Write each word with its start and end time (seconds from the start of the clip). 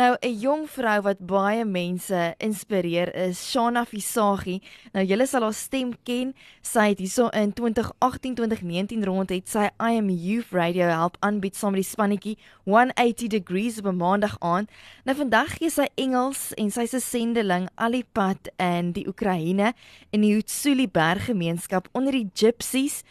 Nou 0.00 0.16
'n 0.20 0.38
jong 0.40 0.70
vrou 0.70 1.00
wat 1.02 1.18
baie 1.18 1.64
mense 1.64 2.34
inspireer 2.38 3.14
is 3.14 3.50
Shana 3.50 3.84
Visagie. 3.84 4.62
Nou 4.92 5.04
julle 5.04 5.26
sal 5.26 5.42
haar 5.42 5.52
stem 5.52 5.92
ken. 6.02 6.34
Sy 6.62 6.88
het 6.88 6.98
hierso 6.98 7.28
in 7.28 7.52
2018-2019 7.52 9.04
rond 9.04 9.28
het 9.28 9.48
sy 9.48 9.68
I 9.76 9.98
am 9.98 10.08
Youth 10.08 10.52
Radio 10.52 10.86
help 10.86 11.16
aanbied 11.20 11.56
saam 11.56 11.72
met 11.72 11.82
die 11.82 11.90
spannetjie 11.90 12.38
180 12.64 13.28
Degrees 13.28 13.78
op 13.78 13.86
'n 13.86 13.96
maandag 13.96 14.36
aand. 14.38 14.70
Nou 15.04 15.16
vandag 15.16 15.56
gee 15.58 15.70
sy 15.70 15.88
Engels 15.94 16.54
en 16.54 16.70
sy's 16.70 16.94
'n 16.94 17.00
sendeling 17.00 17.68
alipad 17.74 18.48
in 18.56 18.92
die 18.92 19.06
Oekraïne 19.06 19.72
in 20.10 20.20
die 20.20 20.34
Hutsuli 20.34 20.88
berggemeenskap 20.88 21.88
onder 21.92 22.12
die 22.12 22.30
Gypsies. 22.34 23.02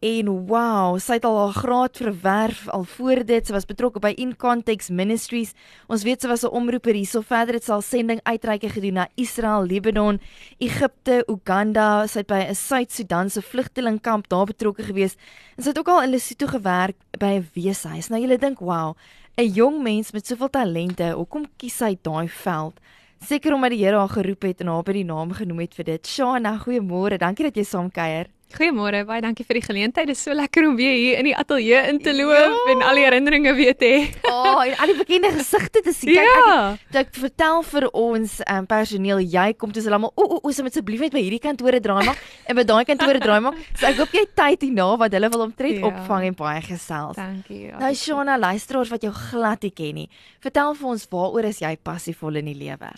En 0.00 0.28
wow, 0.46 0.98
sy 1.00 1.16
het 1.16 1.24
al 1.24 1.38
haar 1.38 1.54
graad 1.56 1.96
verwerf 1.96 2.66
al 2.68 2.84
voor 2.84 3.22
dit. 3.24 3.46
Sy 3.46 3.54
was 3.54 3.64
betrokke 3.68 4.00
by 4.02 4.12
In 4.20 4.34
Context 4.36 4.90
Ministries. 4.92 5.54
Ons 5.88 6.04
weet 6.04 6.20
sy 6.20 6.28
was 6.28 6.44
'n 6.44 6.52
omroeper 6.52 6.94
hierso. 6.94 7.22
Verder 7.22 7.54
het 7.54 7.64
sy 7.64 7.72
al 7.72 7.82
sending 7.82 8.20
uitreike 8.22 8.68
gedoen 8.68 8.94
na 8.94 9.08
Israel, 9.16 9.64
Libanon, 9.64 10.20
Egipte, 10.58 11.24
Uganda. 11.28 12.06
Sy 12.06 12.18
het 12.18 12.26
by 12.26 12.44
'n 12.48 12.54
Suid-Sudan 12.54 13.30
se 13.30 13.40
vlugtelingkamp 13.42 14.28
daar 14.28 14.46
betrokke 14.46 14.82
gewees. 14.82 15.16
En 15.56 15.62
sy 15.62 15.68
het 15.68 15.78
ook 15.78 15.88
al 15.88 16.02
in 16.02 16.10
Lesotho 16.10 16.46
gewerk 16.46 16.96
by 17.18 17.40
'n 17.40 17.48
weeshuis. 17.54 18.08
Nou 18.08 18.20
jy 18.20 18.36
dink, 18.36 18.58
wow, 18.58 18.94
'n 19.36 19.52
jong 19.52 19.82
mens 19.82 20.12
met 20.12 20.26
soveel 20.26 20.50
talente, 20.50 21.12
hoekom 21.12 21.46
kies 21.56 21.76
sy 21.76 21.96
daai 22.02 22.28
veld? 22.28 22.80
Seker 23.20 23.54
omdat 23.54 23.70
die 23.70 23.84
Here 23.84 23.96
haar 23.96 24.08
geroep 24.08 24.42
het 24.42 24.60
en 24.60 24.66
haar 24.66 24.82
by 24.82 24.92
die 24.92 25.04
naam 25.04 25.32
genoem 25.32 25.58
het 25.58 25.74
vir 25.74 25.84
dit. 25.84 26.06
Shana, 26.06 26.58
goeiemôre. 26.58 27.18
Dankie 27.18 27.44
dat 27.44 27.56
jy 27.56 27.64
saam 27.64 27.90
kuier. 27.90 28.26
Goeiemôre, 28.54 29.00
baie 29.02 29.18
dankie 29.20 29.42
vir 29.42 29.58
die 29.58 29.64
geleentheid. 29.64 30.06
Dit 30.06 30.14
is 30.14 30.20
so 30.22 30.34
lekker 30.36 30.68
om 30.68 30.76
weer 30.78 30.94
hier 30.94 31.18
in 31.18 31.26
die 31.26 31.34
ateljee 31.34 31.80
in 31.90 31.96
te 31.98 32.12
loop 32.14 32.30
ja. 32.30 32.60
en 32.70 32.84
al 32.86 33.00
die 33.00 33.02
herinneringe 33.02 33.52
weer 33.58 33.74
te 33.74 33.88
hê. 33.90 34.04
Oh, 34.36 34.60
en 34.62 34.76
al 34.80 34.92
die 34.92 34.96
bekende 35.00 35.32
gesigte 35.34 35.80
te 35.82 35.92
sien. 35.92 36.12
Kyk, 36.14 36.28
ja. 36.46 36.60
ek, 36.92 36.96
ek 37.00 37.10
vertel 37.18 37.64
vir 37.66 37.86
ons 37.90 38.36
um, 38.46 38.68
personeel, 38.70 39.20
jy 39.26 39.48
kom 39.58 39.72
toe 39.74 39.82
hulle 39.82 39.98
almal, 39.98 40.12
o, 40.14 40.24
o, 40.36 40.38
o, 40.38 40.52
asseblief 40.52 41.02
net 41.02 41.16
by 41.16 41.24
hierdie 41.24 41.42
kantore 41.42 41.80
draai 41.82 42.04
maar 42.06 42.20
en 42.46 42.58
by 42.60 42.64
daai 42.68 42.84
kantore 42.88 43.20
draai 43.20 43.40
maar. 43.48 43.58
So 43.80 43.90
ek 43.90 43.98
hoop 43.98 44.14
jy 44.14 44.24
tyd 44.38 44.64
hierna 44.68 44.88
wat 45.02 45.18
hulle 45.18 45.32
wil 45.34 45.46
omtrent 45.48 45.80
ja. 45.80 45.90
opvang 45.90 46.30
en 46.30 46.38
baie 46.38 46.62
gesels. 46.64 47.18
Dankie. 47.18 47.66
Ja. 47.72 47.82
Nou 47.82 47.92
Shona, 47.98 48.38
luisteraars 48.40 48.94
wat 48.94 49.04
jou 49.04 49.12
glad 49.16 49.66
nie 49.66 49.74
ken 49.74 50.02
nie. 50.04 50.08
Vertel 50.44 50.76
vir 50.78 50.92
ons 50.94 51.08
waaroor 51.10 51.50
is 51.50 51.64
jy 51.64 51.74
passievol 51.82 52.38
in 52.40 52.52
die 52.52 52.58
lewe? 52.62 52.94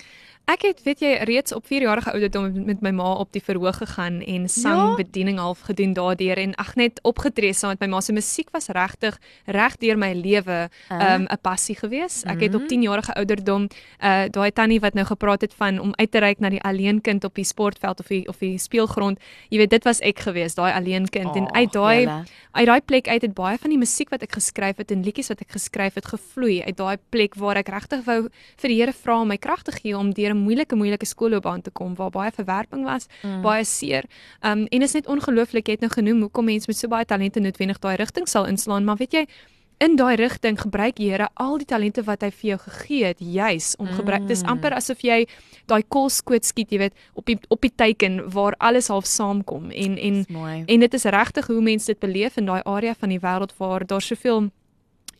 Ek 0.48 0.62
het 0.64 0.78
weet 0.80 1.02
jy 1.04 1.10
reeds 1.28 1.52
op 1.52 1.66
4 1.68 1.84
jarige 1.84 2.12
ouderdom 2.14 2.46
met 2.64 2.80
my 2.80 2.88
ma 2.96 3.10
op 3.20 3.28
die 3.36 3.42
verhoog 3.44 3.82
gegaan 3.82 4.22
en 4.24 4.46
sang 4.48 4.78
ja? 4.78 4.94
bediening 4.96 5.36
half 5.38 5.60
gedoen 5.68 5.92
daardeur 5.92 6.40
en 6.40 6.54
ag 6.56 6.70
net 6.80 7.02
opgetree 7.04 7.52
saam 7.52 7.74
met 7.76 7.82
my 7.84 7.88
ma 7.92 8.00
se 8.00 8.14
musiek 8.16 8.48
was 8.56 8.70
regtig 8.72 9.18
reg 9.44 9.76
deur 9.76 10.00
my 10.00 10.14
lewe 10.16 10.56
'n 10.88 10.94
uh. 10.94 11.12
um, 11.14 11.26
passie 11.42 11.76
gewees. 11.76 12.22
Ek 12.24 12.40
het 12.40 12.54
op 12.54 12.64
10 12.64 12.78
mhm. 12.78 12.88
jarige 12.88 13.14
ouderdom 13.14 13.68
uh 14.00 14.24
daai 14.32 14.50
tannie 14.52 14.80
wat 14.80 14.94
nou 14.94 15.04
gepraat 15.06 15.40
het 15.40 15.54
van 15.54 15.78
om 15.78 15.92
uit 15.94 16.10
te 16.10 16.18
reik 16.18 16.40
na 16.40 16.48
die 16.48 16.62
alleen 16.62 17.00
kind 17.00 17.24
op 17.24 17.34
die 17.34 17.44
sportveld 17.44 18.00
of 18.00 18.06
die 18.06 18.28
of 18.28 18.38
die 18.38 18.58
speelgrond. 18.58 19.20
Jy 19.48 19.58
weet 19.58 19.70
dit 19.70 19.84
was 19.84 20.00
ek 20.00 20.18
gewees, 20.18 20.54
daai 20.54 20.72
alleen 20.72 21.08
kind 21.08 21.28
oh, 21.28 21.36
en 21.36 21.52
uit 21.52 21.72
daai 21.72 22.24
uit 22.52 22.66
daai 22.66 22.80
plek 22.80 23.08
uit 23.08 23.22
het 23.22 23.34
baie 23.34 23.58
van 23.58 23.70
die 23.70 23.78
musiek 23.78 24.08
wat 24.08 24.22
ek 24.22 24.32
geskryf 24.32 24.76
het 24.76 24.90
en 24.90 25.04
liedjies 25.04 25.28
wat 25.28 25.40
ek 25.44 25.52
geskryf 25.52 25.94
het 25.94 26.06
gevloei 26.06 26.62
uit 26.62 26.76
daai 26.76 26.96
plek 27.10 27.36
waar 27.36 27.56
ek 27.60 27.68
regtig 27.68 28.04
wou 28.06 28.20
vir 28.56 28.68
die 28.68 28.78
Here 28.78 28.92
vra 28.92 29.20
om 29.20 29.28
my 29.28 29.36
krag 29.36 29.62
te 29.62 29.72
gee 29.72 29.96
om 29.96 30.12
deur 30.14 30.37
moeilike 30.38 30.76
moeilike 30.76 31.06
skoolloopbaan 31.06 31.62
te 31.62 31.70
kom 31.70 31.94
waar 31.98 32.10
baie 32.14 32.32
verwerping 32.34 32.84
was, 32.84 33.06
mm. 33.22 33.42
baie 33.42 33.64
seer. 33.64 34.08
Um 34.40 34.66
en 34.70 34.82
is 34.82 34.96
net 34.96 35.06
ongelooflik 35.06 35.68
jy 35.68 35.78
het 35.78 35.86
nou 35.86 35.92
genoem 35.92 36.26
hoekom 36.26 36.44
mense 36.44 36.70
met 36.70 36.76
so 36.76 36.88
baie 36.88 37.04
talente 37.04 37.40
noodwendig 37.40 37.78
daai 37.78 37.96
rigting 37.96 38.28
sal 38.28 38.46
inslaan, 38.46 38.84
maar 38.84 39.00
weet 39.00 39.12
jy 39.12 39.26
In 39.78 39.94
daai 39.94 40.16
rigting 40.18 40.56
gebruik 40.58 40.96
die 40.98 41.12
Here 41.12 41.28
al 41.38 41.60
die 41.60 41.66
talente 41.70 42.02
wat 42.02 42.24
hy 42.26 42.32
vir 42.34 42.48
jou 42.48 42.56
gegee 42.64 43.10
het 43.12 43.20
juis 43.22 43.76
om 43.78 43.86
gebruik. 43.86 44.24
Mm. 44.24 44.30
Dis 44.32 44.42
amper 44.42 44.74
asof 44.74 45.04
jy 45.06 45.20
daai 45.70 45.84
kolskoot 45.86 46.46
skiet, 46.46 46.72
jy 46.74 46.80
weet, 46.82 46.96
op 47.14 47.30
die 47.30 47.36
op 47.46 47.62
die 47.62 47.70
teiken 47.70 48.24
waar 48.34 48.56
alles 48.58 48.90
half 48.90 49.06
saamkom 49.06 49.70
en 49.70 49.94
en 49.94 50.24
en 50.66 50.80
dit 50.82 50.94
is 50.98 51.06
regtig 51.14 51.46
hoe 51.46 51.60
mense 51.62 51.86
dit 51.86 52.00
beleef 52.02 52.40
in 52.42 52.50
daai 52.50 52.62
area 52.64 52.94
van 52.98 53.14
die 53.14 53.20
wêreld 53.22 53.54
waar 53.58 53.86
daar 53.86 54.02
soveel 54.02 54.50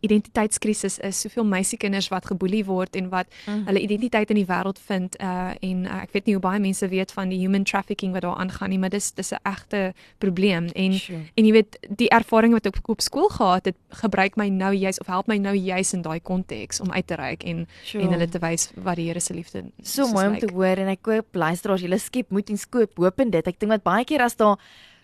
identiteitskrisis 0.01 0.99
is, 0.99 1.21
soveel 1.21 1.45
meisiekinders 1.49 2.09
wat 2.13 2.27
geboelie 2.31 2.65
word 2.65 2.97
en 2.97 3.09
wat 3.13 3.27
mm. 3.47 3.65
hulle 3.67 3.83
identiteit 3.83 4.31
in 4.31 4.41
die 4.41 4.47
wêreld 4.49 4.79
vind 4.89 5.17
uh 5.21 5.37
en 5.65 5.87
uh, 5.87 6.03
ek 6.05 6.13
weet 6.13 6.29
nie 6.29 6.35
hoe 6.37 6.43
baie 6.45 6.61
mense 6.61 6.87
weet 6.89 7.13
van 7.15 7.31
die 7.33 7.39
human 7.41 7.65
trafficking 7.65 8.13
wat 8.13 8.23
daar 8.23 8.37
aangaan 8.39 8.71
nie, 8.71 8.79
maar 8.79 8.93
dis 8.93 9.11
dis 9.17 9.33
'n 9.33 9.41
egte 9.43 9.95
probleem 10.19 10.69
en 10.75 10.95
sure. 10.95 11.23
en 11.35 11.47
jy 11.47 11.53
weet 11.53 11.79
die 11.89 12.09
ervaring 12.09 12.53
wat 12.53 12.67
ek 12.67 12.89
op 12.89 13.01
skool 13.01 13.29
gehad 13.29 13.65
het, 13.65 13.77
gebruik 14.03 14.37
my 14.37 14.49
nou 14.49 14.73
juis 14.75 15.01
of 15.01 15.07
help 15.07 15.27
my 15.27 15.37
nou 15.37 15.55
juis 15.55 15.93
in 15.93 16.03
daai 16.03 16.21
konteks 16.21 16.81
om 16.81 16.93
uit 16.93 17.07
te 17.07 17.15
reik 17.15 17.45
en 17.45 17.67
sure. 17.83 18.05
en 18.05 18.13
hulle 18.13 18.29
te 18.29 18.39
wys 18.39 18.71
wat 18.77 18.97
die 18.97 19.09
Here 19.09 19.21
se 19.21 19.35
liefde. 19.35 19.65
So 19.83 20.07
mooi 20.07 20.27
om 20.27 20.33
like. 20.33 20.47
te 20.47 20.53
hoor 20.53 20.77
en 20.77 20.89
ek 20.89 21.03
koop 21.03 21.35
luisteraars, 21.35 21.81
julle 21.81 21.99
skep 21.99 22.31
moed 22.31 22.51
en 22.51 22.59
skoop 22.59 22.99
hoop 22.99 23.21
in 23.21 23.31
dit. 23.31 23.47
Ek 23.47 23.59
dink 23.59 23.73
dat 23.73 23.83
baie 23.83 24.05
keer 24.05 24.23
as 24.23 24.37
daar 24.37 24.59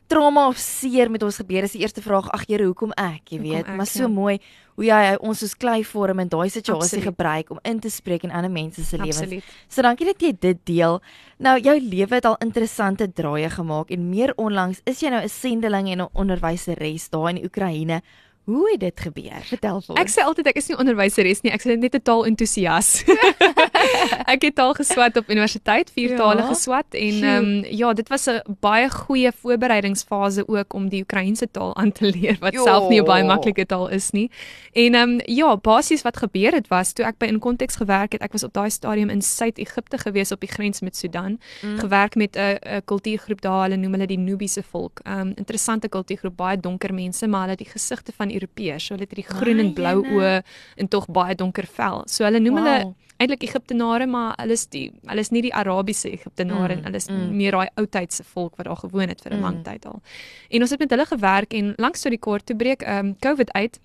trauma 0.06 0.48
of 0.48 0.58
seer 0.60 1.10
met 1.10 1.22
ons 1.22 1.36
gebeur 1.40 1.64
is 1.66 1.72
die 1.72 1.80
eerste 1.80 2.02
vraag 2.02 2.28
ag 2.34 2.44
Here 2.48 2.66
hoekom 2.68 2.92
ek 3.00 3.34
jy 3.34 3.40
weet 3.40 3.64
ek, 3.64 3.76
maar 3.76 3.88
so 3.88 4.04
ja. 4.04 4.08
mooi 4.12 4.38
hoe 4.74 4.86
jy 4.88 5.14
ons 5.22 5.38
soos 5.38 5.54
klei 5.54 5.84
vorm 5.86 6.20
in 6.24 6.28
daai 6.28 6.48
situasie 6.50 6.98
Absoluut. 6.98 7.06
gebruik 7.12 7.52
om 7.54 7.60
in 7.62 7.80
te 7.80 7.90
spreek 7.90 8.26
in 8.26 8.34
ander 8.34 8.50
mense 8.50 8.82
se 8.84 8.98
lewens. 8.98 9.46
So 9.70 9.82
dankie 9.86 10.08
dat 10.08 10.20
jy 10.22 10.32
dit 10.40 10.60
deel. 10.66 11.00
Nou 11.38 11.54
jou 11.60 11.76
lewe 11.80 12.18
het 12.18 12.26
al 12.26 12.36
interessante 12.42 13.06
draaie 13.06 13.50
gemaak 13.50 13.90
en 13.94 14.10
meer 14.10 14.34
onlangs 14.36 14.82
is 14.84 15.00
jy 15.00 15.14
nou 15.14 15.22
'n 15.22 15.28
sendeling 15.28 15.88
en 15.88 16.02
'n 16.02 16.08
onderwyseres 16.12 17.08
daar 17.10 17.30
in 17.30 17.44
Oekraïne. 17.44 18.02
Hoe 18.44 18.70
het 18.70 18.80
dit 18.80 19.00
gebeur? 19.00 19.40
Vertel 19.48 19.80
vir 19.80 19.94
ons. 19.94 20.00
Ek 20.00 20.10
sê 20.12 20.20
altyd 20.20 20.46
ek 20.46 20.56
is 20.56 20.66
nie 20.68 20.76
onderwyseres 20.76 21.40
nie, 21.42 21.52
ek 21.52 21.64
is 21.64 21.78
net 21.78 21.94
'n 21.94 22.02
taalentoesias. 22.02 23.04
ek 24.34 24.42
het 24.48 24.54
taal 24.54 24.74
geswat 24.74 25.16
op 25.16 25.30
universiteit, 25.30 25.90
vier 25.94 26.14
ja. 26.14 26.16
tale 26.16 26.42
geswat 26.48 26.96
en 26.98 27.22
ehm 27.22 27.44
um, 27.44 27.64
ja, 27.70 27.92
dit 27.92 28.08
was 28.08 28.26
'n 28.30 28.40
baie 28.60 28.90
goeie 28.90 29.32
voorbereidingsfase 29.32 30.48
ook 30.48 30.74
om 30.74 30.88
die 30.88 31.00
Oekraïense 31.02 31.50
taal 31.50 31.76
aan 31.76 31.92
te 31.92 32.10
leer 32.16 32.36
wat 32.40 32.52
jo. 32.52 32.64
self 32.64 32.88
nie 32.88 33.00
'n 33.00 33.04
baie 33.04 33.24
maklike 33.24 33.66
taal 33.66 33.88
is 33.88 34.10
nie. 34.10 34.30
En 34.72 34.94
ehm 34.94 35.10
um, 35.10 35.20
ja, 35.24 35.56
basies 35.56 36.02
wat 36.02 36.16
gebeur 36.16 36.52
het 36.52 36.68
was 36.68 36.92
toe 36.92 37.04
ek 37.04 37.18
by 37.18 37.26
in 37.26 37.38
konteks 37.38 37.76
gewerk 37.76 38.12
het, 38.12 38.22
ek 38.22 38.32
was 38.32 38.44
op 38.44 38.52
daai 38.52 38.70
stadium 38.70 39.10
in 39.10 39.22
Suid-Egipte 39.22 39.98
gewees 39.98 40.32
op 40.32 40.40
die 40.40 40.48
grens 40.48 40.80
met 40.80 40.96
Sudan, 40.96 41.40
mm. 41.62 41.78
gewerk 41.78 42.14
met 42.14 42.36
'n 42.36 42.58
'n 42.64 42.82
kultuurgroep 42.84 43.40
daar, 43.40 43.62
hulle 43.62 43.76
noem 43.76 43.92
hulle 43.92 44.06
die 44.06 44.18
Nubiese 44.18 44.62
volk. 44.62 45.00
Ehm 45.04 45.20
um, 45.20 45.32
interessante 45.36 45.88
kultuurgroep, 45.88 46.36
baie 46.36 46.60
donker 46.60 46.94
mense, 46.94 47.26
maar 47.26 47.40
hulle 47.40 47.56
het 47.56 47.64
die 47.64 47.72
gesigte 47.72 48.12
van 48.16 48.32
Europeërs. 48.32 48.86
So 48.86 48.94
hulle 48.94 49.06
het 49.08 49.16
hierdie 49.16 49.36
groen 49.36 49.58
en 49.58 49.72
blou 49.72 49.96
oë 50.04 50.42
en 50.76 50.88
tog 50.88 51.06
baie 51.06 51.34
donker 51.34 51.66
vel. 51.66 52.02
So 52.06 52.24
hulle 52.24 52.40
noem 52.40 52.54
wow. 52.54 52.64
hulle 52.64 52.94
eintlik 53.16 53.42
Egiptenare, 53.46 54.06
maar 54.06 54.34
hulle 54.40 54.52
is 54.52 54.66
die 54.72 54.88
hulle 55.06 55.20
is 55.20 55.30
nie 55.30 55.42
die 55.46 55.54
Arabiese 55.54 56.10
Egiptenare 56.10 56.74
mm, 56.74 56.78
en 56.78 56.88
hulle 56.88 57.00
is 57.02 57.08
mm. 57.08 57.36
meer 57.36 57.56
daai 57.56 57.68
ou 57.80 57.86
tydse 57.86 58.24
volk 58.34 58.56
wat 58.56 58.66
daar 58.66 58.80
gewoon 58.82 59.08
het 59.08 59.22
vir 59.22 59.32
'n 59.32 59.36
mm. 59.36 59.42
lang 59.42 59.64
tyd 59.64 59.86
al. 59.86 60.02
En 60.50 60.60
ons 60.60 60.70
het 60.70 60.78
met 60.80 60.90
hulle 60.90 61.06
gewerk 61.06 61.54
en 61.54 61.74
langs 61.76 62.00
tot 62.00 62.10
die 62.10 62.20
kort 62.20 62.46
toe 62.46 62.56
breek 62.56 62.82
ehm 62.82 63.06
um, 63.06 63.16
COVID 63.18 63.52
uit 63.52 63.80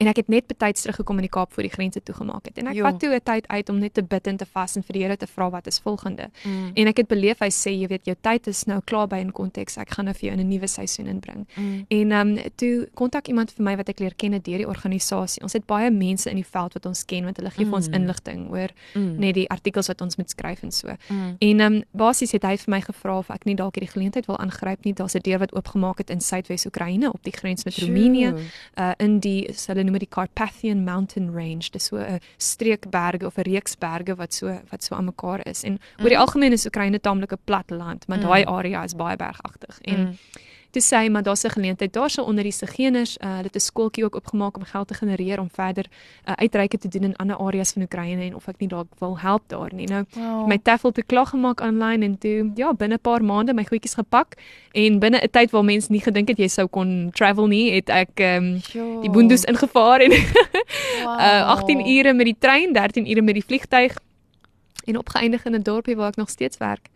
En 0.00 0.08
ek 0.08 0.22
het 0.22 0.30
net 0.32 0.46
betyds 0.48 0.86
teruggekom 0.86 1.18
in 1.20 1.26
die 1.26 1.32
Kaap 1.32 1.52
voor 1.52 1.66
die 1.66 1.72
grense 1.72 2.00
toegemaak 2.00 2.46
het. 2.48 2.58
En 2.58 2.70
ek 2.70 2.78
jo. 2.78 2.84
vat 2.86 3.00
toe 3.00 3.12
'n 3.14 3.20
tyd 3.20 3.48
uit 3.48 3.68
om 3.68 3.78
net 3.78 3.94
te 3.94 4.02
bid 4.02 4.26
en 4.26 4.36
te 4.36 4.46
vas 4.46 4.76
en 4.76 4.82
vir 4.82 4.92
die 4.92 5.02
Here 5.02 5.16
te 5.16 5.26
vra 5.26 5.50
wat 5.50 5.66
is 5.66 5.78
volgende. 5.78 6.30
Mm. 6.44 6.70
En 6.74 6.86
ek 6.86 6.96
het 6.96 7.08
beleef 7.08 7.38
hy 7.38 7.50
sê 7.50 7.70
jy 7.70 7.86
weet 7.86 8.04
jou 8.06 8.16
tyd 8.20 8.46
is 8.46 8.64
nou 8.64 8.80
klaar 8.84 9.08
by 9.08 9.16
in 9.16 9.32
konteks. 9.32 9.76
Ek 9.76 9.90
gaan 9.90 10.04
nou 10.04 10.14
vir 10.14 10.28
jou 10.28 10.32
in 10.38 10.40
'n 10.40 10.48
nuwe 10.48 10.66
seisoen 10.66 11.06
inbring. 11.06 11.46
Mm. 11.56 11.84
En 11.88 12.12
ehm 12.12 12.28
um, 12.28 12.38
toe 12.56 12.88
kontak 12.94 13.28
iemand 13.28 13.52
vir 13.52 13.64
my 13.64 13.76
wat 13.76 13.88
ek 13.88 13.98
leer 13.98 14.14
ken 14.16 14.30
deur 14.30 14.58
die 14.58 14.68
organisasie. 14.68 15.42
Ons 15.42 15.52
het 15.52 15.66
baie 15.66 15.90
mense 15.90 16.30
in 16.30 16.36
die 16.36 16.46
veld 16.46 16.72
wat 16.72 16.86
ons 16.86 17.04
ken 17.04 17.24
want 17.24 17.36
hulle 17.36 17.50
gee 17.50 17.64
mm. 17.64 17.70
vir 17.70 17.76
ons 17.76 17.88
mm. 17.88 17.94
inligting 17.94 18.50
oor 18.50 18.68
mm. 18.94 19.18
net 19.18 19.34
die 19.34 19.48
artikels 19.50 19.86
wat 19.86 20.00
ons 20.00 20.16
moet 20.16 20.30
skryf 20.30 20.62
en 20.62 20.72
so. 20.72 20.88
Mm. 21.08 21.36
En 21.38 21.60
ehm 21.60 21.74
um, 21.74 21.82
basies 21.92 22.32
het 22.32 22.42
hy 22.42 22.56
vir 22.56 22.70
my 22.70 22.80
gevra 22.80 23.18
of 23.18 23.30
ek 23.30 23.44
nie 23.44 23.54
dalk 23.54 23.74
hierdie 23.74 23.92
geleentheid 23.92 24.26
wil 24.26 24.38
aangryp 24.38 24.84
nie. 24.84 24.94
Daar's 24.94 25.14
'n 25.14 25.20
deur 25.22 25.38
wat 25.38 25.54
oopgemaak 25.54 25.98
het 25.98 26.10
in 26.10 26.20
Suidwes 26.20 26.66
Oekraïne 26.66 27.12
op 27.12 27.22
die 27.22 27.32
grens 27.32 27.64
met 27.64 27.76
Roemenië, 27.76 28.34
uh 28.78 28.92
in 28.98 29.20
die 29.20 29.48
hulle 29.66 29.89
noem 29.90 29.98
dit 29.98 30.08
die 30.08 30.14
Carpathian 30.14 30.84
Mountain 30.86 31.32
Range. 31.34 31.70
Dis 31.74 31.90
so 31.90 31.98
'n 31.98 32.20
streekberge 32.38 33.26
of 33.26 33.38
'n 33.38 33.48
reeks 33.50 33.76
berge 33.78 34.14
wat 34.14 34.34
so 34.34 34.60
wat 34.70 34.84
so 34.84 34.94
aan 34.94 35.10
mekaar 35.10 35.46
is. 35.46 35.62
En 35.62 35.72
mm. 35.72 36.02
oor 36.02 36.08
die 36.08 36.18
algemeen 36.18 36.52
is 36.52 36.66
Oekraïne 36.66 37.00
taamlik 37.00 37.32
'n 37.32 37.44
plat 37.44 37.70
land, 37.70 38.06
maar 38.08 38.18
mm. 38.18 38.24
daai 38.24 38.44
area 38.44 38.84
is 38.84 38.94
baie 38.94 39.16
bergagtig. 39.16 39.78
En 39.82 40.00
mm 40.00 40.16
toe 40.70 40.82
sê 40.82 40.96
hy 41.04 41.08
maar 41.08 41.22
daar's 41.22 41.44
'n 41.44 41.50
geleentheid 41.50 41.92
daarso 41.92 42.22
onder 42.22 42.42
die 42.42 42.52
Sigeners, 42.52 43.16
uh, 43.18 43.42
dit 43.42 43.54
is 43.54 43.64
skooltjie 43.64 44.04
ook 44.04 44.14
opgemaak 44.14 44.56
om 44.56 44.64
geld 44.64 44.88
te 44.88 44.94
genereer 44.94 45.40
om 45.40 45.48
verder 45.52 45.86
uh, 46.28 46.32
uitreike 46.34 46.78
te 46.78 46.88
doen 46.88 47.02
in 47.02 47.16
ander 47.16 47.36
areas 47.36 47.72
van 47.72 47.82
Oekraïne 47.82 48.22
en 48.22 48.34
of 48.34 48.48
ek 48.48 48.58
nie 48.58 48.68
dalk 48.68 48.86
wil 48.98 49.18
help 49.18 49.42
daar 49.46 49.74
nie. 49.74 49.86
Nou 49.86 50.04
wow. 50.14 50.46
my 50.46 50.58
tafel 50.58 50.92
te 50.92 51.02
klag 51.02 51.28
gemaak 51.28 51.60
aanlyn 51.60 52.02
en 52.02 52.18
toe 52.18 52.50
ja, 52.54 52.72
binne 52.72 52.94
'n 52.94 53.00
paar 53.00 53.22
maande 53.24 53.54
my 53.54 53.64
goedjies 53.64 53.94
gepak 53.94 54.34
en 54.72 54.98
binne 54.98 55.18
'n 55.22 55.30
tyd 55.30 55.50
waar 55.50 55.64
mense 55.64 55.92
nie 55.92 56.00
gedink 56.00 56.28
het 56.28 56.38
jy 56.38 56.48
sou 56.48 56.66
kon 56.66 57.10
travel 57.12 57.46
nie, 57.46 57.72
het 57.72 57.88
ek 57.88 58.20
um, 58.20 58.60
die 59.02 59.10
boondoes 59.10 59.44
ingevaar 59.44 60.00
en 60.00 60.10
wow. 60.10 61.20
uh, 61.20 61.46
18 61.46 61.86
ure 61.86 62.12
met 62.12 62.26
die 62.26 62.36
trein, 62.38 62.72
13 62.72 63.10
ure 63.10 63.22
met 63.22 63.34
die 63.34 63.44
vliegtyg 63.44 63.96
en 64.84 64.98
opgeëindig 64.98 65.44
in 65.44 65.54
'n 65.54 65.62
dorpie 65.62 65.96
waar 65.96 66.08
ek 66.08 66.16
nog 66.16 66.30
steeds 66.30 66.56
werk. 66.56 66.88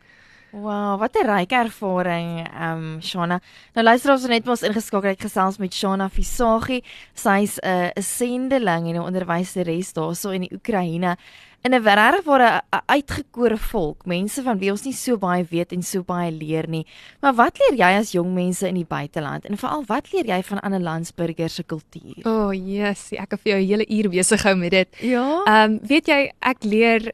Wow, 0.54 0.98
wat 0.98 1.16
'n 1.18 1.26
ryk 1.26 1.50
ervaring, 1.50 2.46
ehm 2.46 2.94
um, 2.94 3.02
Shana. 3.02 3.40
Nou 3.74 3.84
luister 3.84 4.12
ons 4.12 4.26
net 4.26 4.44
mos 4.44 4.62
ingeskakel 4.62 5.10
het 5.10 5.20
gesels 5.20 5.58
met 5.58 5.74
Shana 5.74 6.08
Visagie. 6.08 6.84
Sy's 7.14 7.58
'n 7.58 7.66
uh, 7.66 7.90
'n 7.96 8.02
sendeling 8.02 8.86
en 8.88 8.94
'n 8.94 9.06
onderwyseres 9.08 9.92
daarso 9.92 10.30
in 10.30 10.40
die 10.40 10.54
Oekraïne 10.54 11.16
in 11.64 11.74
'n 11.74 11.82
regtig 11.82 12.24
ware 12.24 12.62
uitgekore 12.86 13.56
volk, 13.56 14.06
mense 14.06 14.42
van 14.42 14.58
wie 14.58 14.70
ons 14.70 14.84
nie 14.84 14.92
so 14.92 15.16
baie 15.16 15.46
weet 15.50 15.72
en 15.72 15.82
so 15.82 16.02
baie 16.02 16.30
leer 16.30 16.68
nie. 16.68 16.86
Maar 17.20 17.34
wat 17.34 17.58
leer 17.58 17.78
jy 17.78 17.98
as 17.98 18.12
jong 18.12 18.34
mense 18.34 18.68
in 18.68 18.74
die 18.74 18.86
buiteland 18.88 19.44
en 19.44 19.56
veral 19.56 19.84
wat 19.86 20.12
leer 20.12 20.26
jy 20.26 20.42
van 20.42 20.60
ander 20.60 20.80
landsburgers 20.80 21.54
se 21.54 21.62
kultuur? 21.62 22.20
O, 22.24 22.30
oh, 22.30 22.52
yes, 22.52 23.12
ek 23.12 23.30
het 23.30 23.40
vir 23.40 23.52
jou 23.52 23.60
'n 23.60 23.66
hele 23.66 23.86
uur 23.88 24.10
besig 24.10 24.40
gehou 24.40 24.56
met 24.56 24.70
dit. 24.70 24.88
Ja. 25.00 25.42
Ehm 25.46 25.72
um, 25.72 25.80
weet 25.82 26.06
jy, 26.06 26.32
ek 26.40 26.64
leer 26.64 27.12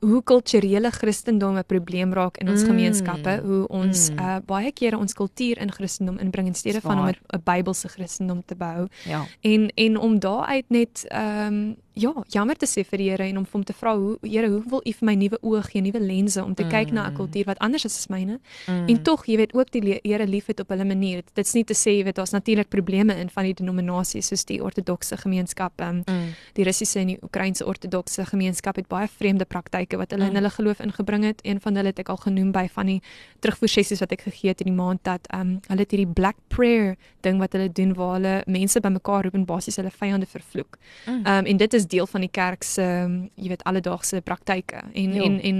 hoe 0.00 0.22
kulturele 0.22 0.90
Christendom 0.90 1.56
'n 1.56 1.64
probleem 1.66 2.12
raak 2.12 2.36
in 2.36 2.48
ons 2.48 2.62
mm. 2.62 2.66
gemeenskappe, 2.66 3.40
hoe 3.44 3.68
ons 3.68 4.10
mm. 4.10 4.18
uh, 4.18 4.36
baie 4.46 4.72
kere 4.72 4.98
ons 4.98 5.12
kultuur 5.12 5.58
in 5.58 5.72
Christendom 5.72 6.18
inbring 6.18 6.46
in 6.46 6.54
steede 6.54 6.80
van 6.80 6.98
om 6.98 7.06
'n 7.08 7.42
Bybelse 7.44 7.88
Christendom 7.88 8.42
te 8.44 8.54
bou. 8.54 8.86
Ja. 9.04 9.26
En 9.40 9.68
en 9.74 9.98
om 9.98 10.18
daaruit 10.18 10.64
net 10.68 11.04
ehm 11.08 11.54
um, 11.54 11.76
ja, 11.96 12.12
jammer 12.28 12.56
te 12.56 12.66
sê 12.66 12.84
vir 12.84 12.98
die 12.98 13.10
Here 13.10 13.24
en 13.24 13.38
om 13.38 13.46
hom 13.52 13.64
te 13.64 13.72
vra 13.72 13.94
hoe 13.96 14.18
Here, 14.22 14.48
hoe 14.48 14.62
wil 14.68 14.82
U 14.84 14.92
vir 14.92 15.06
my 15.06 15.14
nuwe 15.14 15.38
oë 15.40 15.62
gee, 15.70 15.80
nuwe 15.80 16.00
lense 16.00 16.42
om 16.44 16.54
te 16.54 16.64
mm. 16.64 16.70
kyk 16.70 16.92
na 16.92 17.08
'n 17.08 17.14
kultuur 17.14 17.44
wat 17.46 17.58
anders 17.58 17.84
is 17.84 17.96
as 17.96 18.08
myne? 18.08 18.38
Mm. 18.66 18.88
En 18.88 19.02
tog, 19.02 19.26
jy 19.26 19.36
weet 19.36 19.54
ook 19.54 19.70
die 19.70 20.00
Here 20.02 20.26
liefhet 20.26 20.60
op 20.60 20.68
hulle 20.68 20.84
manier. 20.84 21.22
Dit's 21.34 21.54
nie 21.54 21.64
te 21.64 21.74
sê 21.74 21.96
jy 21.96 22.04
weet 22.04 22.16
daar's 22.16 22.32
natuurlik 22.32 22.68
probleme 22.68 23.16
in 23.16 23.30
van 23.30 23.44
die 23.44 23.54
denominasies 23.54 24.26
soos 24.26 24.44
die 24.44 24.62
ortodokse 24.62 25.16
gemeenskap, 25.16 25.80
um, 25.80 26.02
mm. 26.06 26.34
die 26.54 26.64
Russiese 26.64 27.00
en 27.00 27.06
die 27.06 27.18
Oekraïense 27.22 27.64
ortodokse 27.64 28.26
gemeenskap 28.26 28.76
het 28.76 28.88
baie 28.88 29.08
vreemde 29.08 29.44
praktyke 29.44 29.75
wat 30.00 30.10
hulle 30.10 30.24
mm. 30.24 30.28
in 30.30 30.40
hulle 30.40 30.50
geloof 30.50 30.80
ingebring 30.80 31.24
het. 31.24 31.40
Een 31.44 31.60
van 31.60 31.76
hulle 31.76 31.92
het 31.92 31.98
ek 31.98 32.08
al 32.08 32.16
genoem 32.16 32.52
by 32.52 32.66
van 32.72 32.86
die 32.86 33.00
terugvoer 33.44 33.68
sessies 33.68 34.00
wat 34.00 34.12
ek 34.12 34.24
gegee 34.26 34.52
het 34.52 34.60
in 34.64 34.70
die 34.70 34.76
maand 34.76 35.02
dat 35.04 35.26
um, 35.34 35.56
hulle 35.68 35.84
het 35.84 35.92
hierdie 35.94 36.12
black 36.16 36.36
prayer 36.48 36.96
ding 37.26 37.40
wat 37.42 37.52
hulle 37.56 37.68
doen 37.72 37.94
waar 37.94 38.14
hulle 38.16 38.34
mense 38.46 38.80
bymekaar 38.80 39.26
roep 39.26 39.34
en 39.38 39.46
basies 39.48 39.76
hulle 39.80 39.90
vyande 39.90 40.28
vervloek. 40.30 40.78
Mm. 41.06 41.24
Um, 41.26 41.50
en 41.52 41.56
dit 41.56 41.74
is 41.74 41.86
deel 41.86 42.06
van 42.06 42.24
die 42.24 42.32
kerk 42.32 42.64
se 42.66 42.86
jy 43.34 43.50
weet 43.52 43.64
alledaagse 43.68 44.20
praktyke 44.26 44.82
en 44.92 45.16
jo. 45.16 45.24
en 45.24 45.40
en 45.40 45.58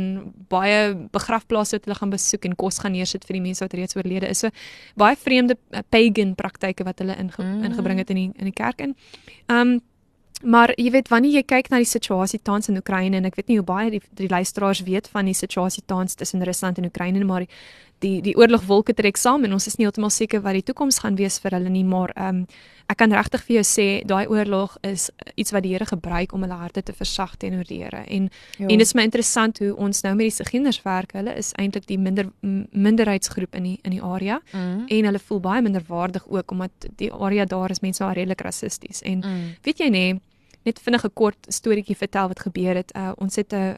baie 0.48 0.94
begrafplaase 1.12 1.78
wat 1.78 1.88
hulle 1.88 1.98
gaan 1.98 2.14
besoek 2.14 2.46
en 2.48 2.56
kos 2.56 2.80
gaan 2.82 2.96
neersit 2.96 3.26
vir 3.26 3.40
die 3.40 3.44
mense 3.48 3.64
wat 3.64 3.74
reeds 3.74 3.96
oorlede 3.96 4.30
is. 4.30 4.44
So 4.44 4.50
baie 4.96 5.16
vreemde 5.16 5.58
uh, 5.70 5.82
pagan 5.90 6.34
praktyke 6.34 6.86
wat 6.86 7.02
hulle 7.02 7.16
inge, 7.18 7.42
mm. 7.42 7.64
ingebring 7.70 8.02
het 8.02 8.10
in 8.14 8.22
die 8.22 8.30
in 8.36 8.50
die 8.50 8.56
kerk 8.56 8.80
in. 8.80 8.96
Um 9.52 9.78
Maar 10.43 10.73
jy 10.77 10.91
weet 10.93 11.09
wanneer 11.09 11.38
jy 11.38 11.43
kyk 11.49 11.71
na 11.73 11.81
die 11.81 11.88
situasie 11.88 12.41
tans 12.44 12.69
in 12.69 12.77
Oekraïne 12.77 13.17
en 13.17 13.25
ek 13.25 13.38
weet 13.38 13.49
nie 13.49 13.56
hoe 13.56 13.67
baie 13.67 13.91
die, 13.91 14.03
die 14.19 14.29
luisteraars 14.29 14.83
weet 14.85 15.09
van 15.09 15.31
die 15.31 15.35
situasie 15.35 15.83
tans 15.87 16.15
tussen 16.15 16.44
Rusland 16.44 16.79
en 16.79 16.88
Oekraïne 16.91 17.25
maar 17.25 17.47
die 18.05 18.21
die 18.21 18.37
oorlogwolke 18.37 18.93
trek 18.94 19.17
saam 19.17 19.44
en 19.44 19.56
ons 19.56 19.67
is 19.67 19.79
nie 19.79 19.87
heeltemal 19.87 20.12
seker 20.12 20.43
wat 20.44 20.59
die 20.59 20.67
toekoms 20.69 21.00
gaan 21.05 21.17
wees 21.17 21.38
vir 21.41 21.56
hulle 21.56 21.73
nie 21.73 21.85
maar 21.85 22.12
ehm 22.17 22.43
um, 22.43 22.47
ek 22.87 22.99
kan 23.00 23.12
regtig 23.12 23.43
vir 23.47 23.56
jou 23.59 23.65
sê 23.67 23.87
daai 24.06 24.27
oorlog 24.31 24.77
is 24.87 25.09
iets 25.35 25.53
wat 25.55 25.65
die 25.65 25.73
Here 25.75 25.87
gebruik 25.88 26.33
om 26.33 26.44
hulle 26.47 26.59
harte 26.61 26.83
te 26.83 26.94
versag 26.94 27.35
teenoor 27.43 27.67
die 27.67 27.81
Here 27.83 28.05
en 28.06 28.29
jo. 28.59 28.69
en 28.69 28.79
dit 28.79 28.87
is 28.87 28.94
my 28.94 29.06
interessant 29.09 29.59
hoe 29.62 29.73
ons 29.75 30.03
nou 30.06 30.15
met 30.15 30.31
die 30.31 30.37
Siginers 30.37 30.81
werk 30.85 31.17
hulle 31.19 31.35
is 31.38 31.53
eintlik 31.61 31.88
die 31.91 31.99
minder 31.99 32.31
minderheidsgroep 32.43 33.59
in 33.59 33.71
die 33.71 33.77
in 33.83 33.97
die 33.97 34.03
area 34.03 34.41
mm. 34.53 34.87
en 34.87 35.11
hulle 35.11 35.23
voel 35.29 35.43
baie 35.49 35.65
minderwaardig 35.67 36.29
ook 36.29 36.55
omdat 36.55 36.88
die 37.03 37.12
area 37.12 37.44
daar 37.44 37.75
is 37.75 37.83
mense 37.83 38.05
waar 38.05 38.15
redelik 38.19 38.47
rassisties 38.47 39.03
en 39.03 39.23
mm. 39.25 39.50
weet 39.67 39.83
jy 39.83 39.91
nê 39.91 40.06
net 40.67 40.79
vinnig 40.83 41.05
'n 41.05 41.15
kort 41.15 41.47
storieetjie 41.49 41.97
vertel 41.97 42.29
wat 42.29 42.41
gebeur 42.41 42.75
het 42.75 42.93
uh, 42.97 43.12
ons 43.17 43.37
het 43.37 43.53
'n 43.53 43.77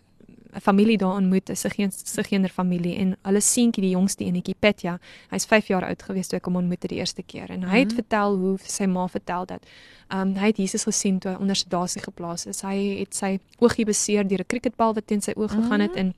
'n 0.54 0.60
familie 0.60 0.96
daar 0.98 1.14
ontmoet, 1.14 1.50
'n 1.50 1.56
Sigeen 1.56 1.90
Sigeener 1.92 2.48
familie 2.48 2.96
en 2.96 3.16
hulle 3.22 3.40
seentjie 3.40 3.82
die 3.82 3.90
jongste 3.90 4.24
enetjie 4.24 4.54
Petja, 4.58 4.98
hy's 5.30 5.44
5 5.44 5.66
jaar 5.66 5.84
oud 5.84 6.02
gewees 6.02 6.26
toe 6.26 6.38
ek 6.38 6.44
hom 6.44 6.56
ontmoet 6.56 6.82
het 6.82 6.90
die 6.90 6.98
eerste 6.98 7.22
keer 7.22 7.50
en 7.50 7.62
hy 7.62 7.78
het 7.78 7.84
mm 7.84 7.88
-hmm. 7.88 7.94
vertel 7.94 8.36
hoe 8.36 8.58
sy 8.62 8.84
ma 8.84 9.08
vertel 9.08 9.46
dat 9.46 9.66
um, 10.08 10.34
hy 10.34 10.46
het 10.46 10.56
Jesus 10.56 10.82
gesien 10.82 11.18
toe 11.18 11.30
hy 11.30 11.36
onder 11.40 11.56
sedasie 11.56 12.02
geplaas 12.02 12.46
is. 12.46 12.60
Hy 12.60 12.98
het 12.98 13.14
sy 13.14 13.38
oogie 13.58 13.84
beseer 13.84 14.28
deur 14.28 14.40
'n 14.40 14.46
cricketbal 14.46 14.94
wat 14.94 15.06
teen 15.06 15.20
sy 15.20 15.32
oog 15.36 15.50
gegaan 15.50 15.80
het 15.80 15.90
mm 15.90 15.96
-hmm. 15.96 16.06
en 16.06 16.14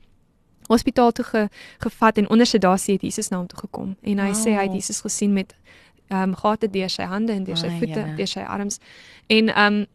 hospitaal 0.69 1.13
toe 1.13 1.25
ge, 1.25 1.49
gevat 1.79 2.19
en 2.19 2.31
onder 2.31 2.47
sedasie 2.47 2.95
het 2.95 3.03
Jesus 3.03 3.29
na 3.29 3.37
hom 3.37 3.47
toe 3.47 3.59
gekom 3.59 3.97
en 4.01 4.19
hy 4.19 4.31
oh. 4.31 4.37
sê 4.37 4.51
hy 4.55 4.63
het 4.63 4.73
Jesus 4.73 5.01
gesien 5.01 5.33
met 5.33 5.55
ehm 6.09 6.23
um, 6.23 6.35
gate 6.35 6.71
deur 6.71 6.91
sy 6.91 7.03
hande 7.03 7.33
en 7.33 7.45
deur 7.45 7.57
sy 7.57 7.71
voete, 7.79 8.01
oh, 8.01 8.17
deur 8.17 8.27
sy 8.27 8.41
arms 8.41 8.79
en 9.27 9.49
ehm 9.49 9.75
um, 9.75 9.87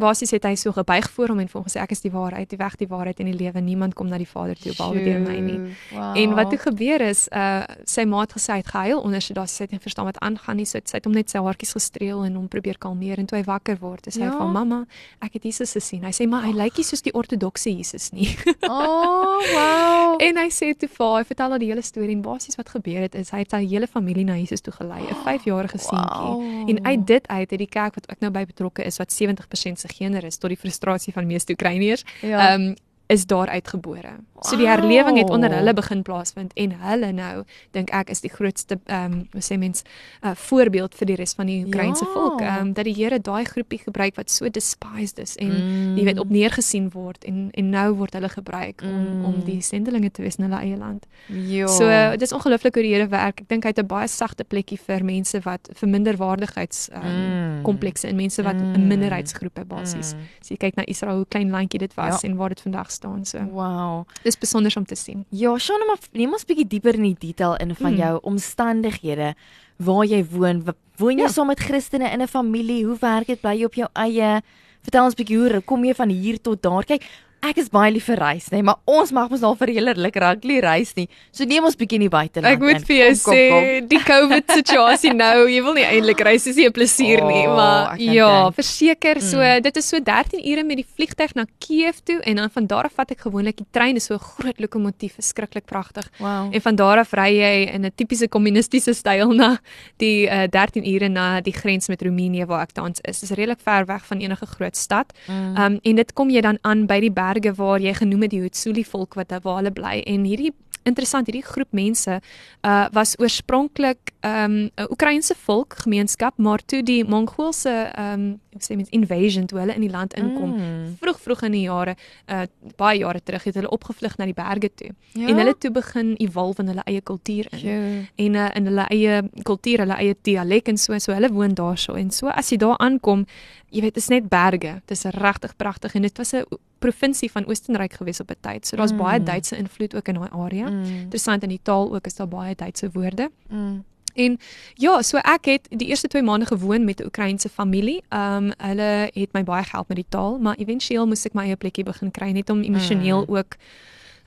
basies 0.00 0.32
het 0.32 0.46
hy 0.48 0.54
so 0.56 0.72
gebuig 0.72 1.10
voor 1.10 1.32
hom 1.32 1.42
en 1.42 1.48
vir 1.50 1.58
hom 1.60 1.66
gesê 1.66 1.80
ek 1.82 1.92
is 1.94 2.02
die 2.04 2.12
waarheid, 2.12 2.48
die 2.50 2.58
weg, 2.60 2.76
die 2.80 2.88
waarheid 2.88 3.20
en 3.20 3.28
die 3.28 3.36
lewe. 3.36 3.60
Niemand 3.60 3.94
kom 3.94 4.08
na 4.08 4.18
die 4.20 4.28
Vader 4.28 4.56
toe 4.58 4.72
behalwe 4.72 5.02
deur 5.04 5.20
my 5.20 5.36
nie. 5.44 5.58
Wow. 5.92 6.16
En 6.18 6.34
wat 6.38 6.50
toe 6.50 6.58
gebeur 6.62 7.04
is, 7.04 7.26
uh 7.32 7.62
sy 7.88 8.04
ma 8.08 8.22
het 8.22 8.32
gesê 8.36 8.54
hy 8.54 8.60
het 8.62 8.70
gehuil 8.72 9.00
onder 9.02 9.22
sy 9.22 9.34
daar 9.36 9.48
sê 9.50 9.66
hy 9.66 9.76
het 9.76 9.84
verstaan 9.84 10.08
wat 10.08 10.18
aangaan 10.24 10.56
nie. 10.60 10.66
So 10.68 10.80
sy 10.84 10.98
het 10.98 11.06
hom 11.08 11.14
net 11.16 11.30
sy 11.30 11.42
haartjies 11.42 11.74
gestreel 11.76 12.24
en 12.26 12.38
hom 12.38 12.48
probeer 12.48 12.78
kalmeer 12.78 13.20
en 13.20 13.28
toe 13.28 13.38
hy 13.38 13.44
wakker 13.46 13.78
word, 13.82 14.08
hy 14.08 14.24
ja. 14.24 14.32
van 14.38 14.52
mamma, 14.54 14.80
ek 15.24 15.36
het 15.38 15.48
Jesus 15.50 15.74
gesien. 15.76 16.04
Hy 16.06 16.12
sê 16.16 16.26
maar 16.30 16.46
hy 16.46 16.54
oh. 16.54 16.60
lyk 16.62 16.80
nie 16.80 16.86
soos 16.86 17.04
die 17.04 17.12
ortodokse 17.16 17.70
Jesus 17.72 18.10
nie. 18.16 18.30
oh, 18.70 19.38
wow. 19.52 20.16
En 20.22 20.40
hy 20.40 20.48
sê 20.54 20.72
toe 20.78 20.88
vir 20.88 21.16
hy 21.18 21.24
vertel 21.28 21.56
al 21.56 21.62
die 21.62 21.70
hele 21.70 21.84
storie 21.84 22.16
en 22.16 22.24
basies 22.24 22.58
wat 22.60 22.72
gebeur 22.72 23.04
het 23.04 23.16
is 23.18 23.32
hy 23.34 23.42
het 23.44 23.54
sy 23.54 23.62
hele 23.66 23.88
familie 23.90 24.24
na 24.28 24.38
Jesus 24.40 24.64
toe 24.64 24.74
gelei, 24.74 25.02
'n 25.04 25.20
5-jarige 25.26 25.78
seentjie. 25.78 26.32
Wow. 26.32 26.70
En 26.70 26.84
uit 26.84 27.06
dit 27.06 27.28
uit 27.28 27.50
het 27.50 27.58
die 27.58 27.68
kerk 27.68 27.98
wat 28.00 28.08
ek 28.12 28.20
nou 28.24 28.32
by 28.32 28.44
betrokke 28.48 28.84
is 28.84 28.98
wat 29.02 29.12
70% 29.12 29.81
se 29.82 29.90
gener 29.92 30.24
is 30.24 30.38
tot 30.38 30.52
die 30.54 30.58
frustrasie 30.58 31.12
van 31.12 31.26
meeste 31.26 31.52
Oekraïners. 31.52 32.04
Ja. 32.20 32.38
Ehm 32.38 32.62
ja. 32.62 32.70
um, 32.70 32.74
is 33.12 33.26
daar 33.26 33.48
uitgebore. 33.48 34.08
So 34.42 34.56
die 34.56 34.68
herlewing 34.68 35.18
het 35.18 35.30
onder 35.30 35.52
hulle 35.54 35.74
begin 35.74 36.02
plaasvind 36.02 36.52
en 36.54 36.72
hulle 36.82 37.12
nou 37.12 37.44
dink 37.70 37.90
ek 37.90 38.10
is 38.10 38.20
die 38.20 38.30
grootste 38.30 38.78
ehm 38.86 39.12
um, 39.12 39.28
hoe 39.32 39.42
sê 39.42 39.58
mens 39.58 39.82
'n 39.82 40.26
uh, 40.26 40.34
voorbeeld 40.34 40.94
vir 40.94 41.06
die 41.06 41.16
res 41.16 41.34
van 41.34 41.46
die 41.46 41.64
Oekraïense 41.66 42.04
ja. 42.04 42.12
volk 42.12 42.40
ehm 42.40 42.60
um, 42.60 42.72
dat 42.72 42.84
die 42.84 42.94
Here 42.94 43.20
daai 43.20 43.44
groepie 43.44 43.78
gebruik 43.78 44.16
wat 44.16 44.30
so 44.30 44.50
despised 44.50 45.18
is 45.18 45.36
en 45.36 45.48
mm. 45.48 45.96
jy 45.96 46.04
weet 46.04 46.18
op 46.18 46.28
neergesien 46.28 46.90
word 46.90 47.24
en 47.24 47.48
en 47.52 47.70
nou 47.70 47.94
word 47.94 48.12
hulle 48.12 48.28
gebruik 48.28 48.82
om 48.82 49.00
mm. 49.00 49.24
om 49.24 49.44
die 49.44 49.60
sendelinge 49.60 50.10
te 50.10 50.22
wees 50.22 50.36
in 50.36 50.44
hulle 50.44 50.60
eie 50.60 50.76
land. 50.76 51.06
Ja. 51.26 51.66
So 51.66 51.84
uh, 51.84 52.10
dit 52.10 52.22
is 52.22 52.32
ongelooflik 52.32 52.74
hoe 52.74 52.82
die 52.82 52.92
Here 52.92 53.08
werk. 53.08 53.40
Ek 53.40 53.48
dink 53.48 53.64
hy 53.64 53.72
het 53.72 53.78
'n 53.78 53.86
baie 53.86 54.08
sagte 54.08 54.44
plekkie 54.44 54.78
vir 54.78 55.04
mense 55.04 55.40
wat 55.40 55.68
vir 55.72 55.88
minderwaardigheids 55.88 56.88
ehm 56.88 57.06
um, 57.06 57.12
mm. 57.12 57.62
komplekse 57.62 58.08
en 58.08 58.16
mense 58.16 58.42
wat 58.42 58.54
'n 58.54 58.72
mm. 58.72 58.86
minderheidsgroepe 58.86 59.64
basies. 59.64 60.14
Mm. 60.14 60.20
So 60.40 60.54
jy 60.54 60.56
kyk 60.56 60.76
na 60.76 60.84
Israel 60.86 61.16
hoe 61.16 61.28
klein 61.28 61.50
landjie 61.50 61.78
dit 61.78 61.94
was 61.94 62.20
ja. 62.22 62.28
en 62.28 62.36
waar 62.36 62.48
dit 62.48 62.60
vandag 62.60 62.90
staan 62.90 63.24
so. 63.24 63.38
Wow. 63.52 64.06
Dis 64.22 64.31
besonder 64.38 64.72
om 64.76 64.84
te 64.84 64.94
sien. 64.94 65.24
Ja, 65.28 65.58
Shana, 65.58 65.84
maar 65.84 65.98
neem 66.12 66.32
ons 66.32 66.42
'n 66.42 66.46
bietjie 66.46 66.68
dieper 66.68 66.94
in 66.94 67.02
die 67.02 67.16
detail 67.18 67.56
in 67.56 67.74
van 67.74 67.92
mm. 67.92 67.98
jou 67.98 68.18
omstandighede 68.22 69.34
waar 69.76 70.04
jy 70.04 70.24
woon. 70.24 70.64
Woon 70.96 71.18
jy 71.18 71.24
ja. 71.24 71.28
saam 71.28 71.46
met 71.46 71.60
Christene 71.60 72.10
in 72.10 72.22
'n 72.22 72.28
familie? 72.28 72.84
Hoe 72.84 72.96
werk 73.00 73.26
dit? 73.26 73.40
Bly 73.40 73.58
jy 73.58 73.64
op 73.64 73.74
jou 73.74 73.88
eie? 73.92 74.42
Vertel 74.82 75.04
ons 75.04 75.14
'n 75.14 75.22
bietjie 75.22 75.38
hoe 75.38 75.60
kom 75.60 75.84
jy 75.84 75.94
van 75.94 76.08
hier 76.08 76.40
tot 76.40 76.62
daar? 76.62 76.84
Kyk, 76.84 77.02
ek 77.42 77.58
is 77.58 77.68
baie 77.72 77.90
lief 77.90 78.06
vir 78.06 78.20
reis, 78.22 78.46
nê, 78.52 78.60
nee, 78.60 78.66
maar 78.68 78.78
ons 78.86 79.10
mag 79.14 79.30
mos 79.32 79.42
al 79.42 79.56
vir 79.58 79.72
heerlik 79.74 80.16
rugby 80.22 80.60
reis 80.62 80.92
nie. 80.94 81.08
So 81.34 81.46
neem 81.48 81.64
ons 81.66 81.74
bietjie 81.78 81.98
in 81.98 82.04
die 82.06 82.12
buiteland. 82.12 82.46
Ek 82.46 82.62
moet 82.62 82.84
vir 82.86 82.96
jou 83.00 83.08
sê, 83.18 83.42
die 83.90 83.98
COVID 83.98 84.52
situasie 84.60 85.10
nou, 85.24 85.48
jy 85.50 85.62
wil 85.66 85.74
nie 85.74 85.86
eintlik 85.88 86.22
reis 86.22 86.46
is 86.46 86.60
nie 86.60 86.68
'n 86.70 86.74
plesier 86.76 87.24
nie, 87.26 87.46
oh, 87.48 87.56
maar 87.58 87.98
ja, 87.98 88.50
verseker 88.54 89.20
so, 89.20 89.42
mm. 89.42 89.62
dit 89.66 89.80
is 89.82 89.88
so 89.90 89.98
13 89.98 90.38
ure 90.38 90.64
met 90.64 90.82
die 90.82 90.86
vliegtyg 90.86 91.34
na 91.34 91.46
Kiev 91.58 91.98
toe 92.06 92.20
en 92.22 92.36
dan 92.36 92.50
van 92.50 92.66
daar 92.66 92.86
af 92.86 92.94
vat 92.94 93.10
ek 93.10 93.26
gewoonlik 93.26 93.58
die 93.58 93.66
trein, 93.74 93.96
is 93.96 94.06
so 94.06 94.14
'n 94.14 94.22
groot 94.22 94.60
lokomotief, 94.60 95.18
verskriklik 95.18 95.66
pragtig. 95.66 96.06
Wow. 96.18 96.54
En 96.54 96.60
van 96.60 96.76
daar 96.76 96.98
af 96.98 97.12
ry 97.12 97.30
jy 97.42 97.74
in 97.74 97.84
'n 97.84 97.92
tipiese 97.96 98.28
kommunistiese 98.28 98.94
styl 98.94 99.34
na 99.34 99.58
die 99.98 100.26
uh, 100.26 100.44
eh, 100.44 100.48
13 100.48 100.86
ure 100.86 101.08
na 101.08 101.40
die 101.40 101.52
grens 101.52 101.88
met 101.88 102.02
Roemenië 102.02 102.46
waar 102.46 102.62
ek 102.62 102.72
tans 102.72 103.00
is. 103.02 103.20
Dit 103.20 103.30
is 103.30 103.36
redelik 103.36 103.60
ver 103.60 103.86
weg 103.86 104.06
van 104.06 104.18
enige 104.18 104.46
groot 104.46 104.76
stad. 104.76 105.12
Mm. 105.26 105.56
Um 105.56 105.78
en 105.82 105.96
dit 105.96 106.12
kom 106.12 106.30
jy 106.30 106.40
dan 106.40 106.58
aan 106.62 106.86
by 106.86 107.00
die 107.00 107.10
berg 107.10 107.31
berge 107.32 107.54
waar 107.56 107.80
jy 107.80 107.94
genoem 107.94 108.26
het 108.26 108.34
die 108.36 108.44
Hutsuli 108.44 108.84
volk 108.84 109.14
wat 109.14 109.28
daar 109.32 109.44
waar 109.44 109.62
hulle 109.62 109.74
bly 109.74 110.00
en 110.06 110.28
hierdie 110.28 110.52
interessant 110.88 111.28
hierdie 111.30 111.46
groep 111.46 111.70
mense 111.76 112.18
uh 112.66 112.86
was 112.92 113.14
oorspronklik 113.18 114.12
um 114.26 114.54
'n 114.74 114.88
Oekraïense 114.90 115.34
volk 115.44 115.74
gemeenskap 115.84 116.36
maar 116.36 116.60
toe 116.64 116.82
die 116.82 117.04
Mongoolse 117.04 117.92
um 117.98 118.40
hoe 118.52 118.62
sê 118.62 118.76
mens 118.76 118.88
invasion 118.90 119.46
toe 119.46 119.58
hulle 119.58 119.74
in 119.74 119.80
die 119.80 119.90
land 119.90 120.14
inkom 120.14 120.56
mm. 120.56 120.96
vroeg 121.00 121.20
vroeg 121.20 121.42
in 121.42 121.52
die 121.52 121.62
jare 121.62 121.96
uh 122.26 122.42
baie 122.76 122.98
jare 122.98 123.20
terug 123.22 123.44
het 123.44 123.54
hulle 123.54 123.70
opgevlug 123.70 124.16
na 124.18 124.24
die 124.24 124.34
berge 124.34 124.70
toe 124.74 124.90
ja? 125.12 125.28
en 125.28 125.36
hulle 125.36 125.58
toe 125.58 125.70
begin 125.70 126.14
evolve 126.18 126.62
in 126.62 126.68
hulle 126.68 126.84
eie 126.84 127.00
kultuur 127.00 127.46
in 127.52 127.58
ja. 127.58 127.78
en 128.16 128.34
uh, 128.34 128.50
in 128.54 128.66
hulle 128.66 128.86
eie 128.90 129.22
kultuur 129.42 129.78
hulle 129.78 129.96
eie 129.96 130.16
dialek 130.22 130.68
en 130.68 130.76
so 130.76 130.98
so 130.98 131.12
hulle 131.12 131.32
woon 131.32 131.54
daarso 131.54 131.94
en 131.94 132.10
so 132.10 132.26
as 132.28 132.50
jy 132.50 132.58
daar 132.58 132.78
aankom 132.78 133.26
jy 133.70 133.80
weet 133.80 133.94
dit 133.94 134.02
is 134.02 134.08
net 134.08 134.28
berge 134.28 134.80
dit 134.86 134.98
is 134.98 135.04
regtig 135.04 135.56
pragtig 135.56 135.94
en 135.94 136.02
dit 136.02 136.18
was 136.18 136.34
'n 136.34 136.44
provinsie 136.82 137.30
van 137.30 137.46
Oostenryk 137.46 137.92
gewees 138.00 138.20
op 138.20 138.30
'n 138.30 138.40
tyd. 138.40 138.66
So 138.66 138.76
daar's 138.76 138.92
mm. 138.92 138.98
baie 138.98 139.22
Duitse 139.22 139.56
invloed 139.56 139.94
ook 139.96 140.08
in 140.08 140.14
daai 140.14 140.30
area. 140.30 140.68
Mm. 140.68 140.84
Interessant 140.84 141.42
in 141.42 141.48
die 141.48 141.62
taal 141.62 141.94
ook 141.94 142.06
is 142.06 142.14
daar 142.14 142.28
baie 142.28 142.54
Duitse 142.54 142.90
woorde. 142.92 143.30
Mm. 143.48 143.84
En 144.14 144.38
ja, 144.74 145.02
so 145.02 145.16
ek 145.16 145.44
het 145.44 145.68
die 145.70 145.88
eerste 145.88 146.08
2 146.08 146.22
maande 146.22 146.46
gewoon 146.46 146.84
met 146.84 147.00
'n 147.00 147.04
Oekraïense 147.04 147.48
familie. 147.48 148.02
Ehm 148.08 148.44
um, 148.44 148.52
hulle 148.56 149.10
het 149.12 149.32
my 149.32 149.44
baie 149.44 149.64
gehelp 149.64 149.88
met 149.88 149.96
die 149.96 150.06
taal, 150.08 150.38
maar 150.38 150.56
éventueel 150.56 151.06
moes 151.06 151.24
ek 151.24 151.32
my 151.32 151.42
eie 151.42 151.56
plekkie 151.56 151.84
begin 151.84 152.10
kry 152.10 152.30
net 152.30 152.50
om 152.50 152.62
emosioneel 152.62 153.24
mm. 153.28 153.36
ook 153.36 153.56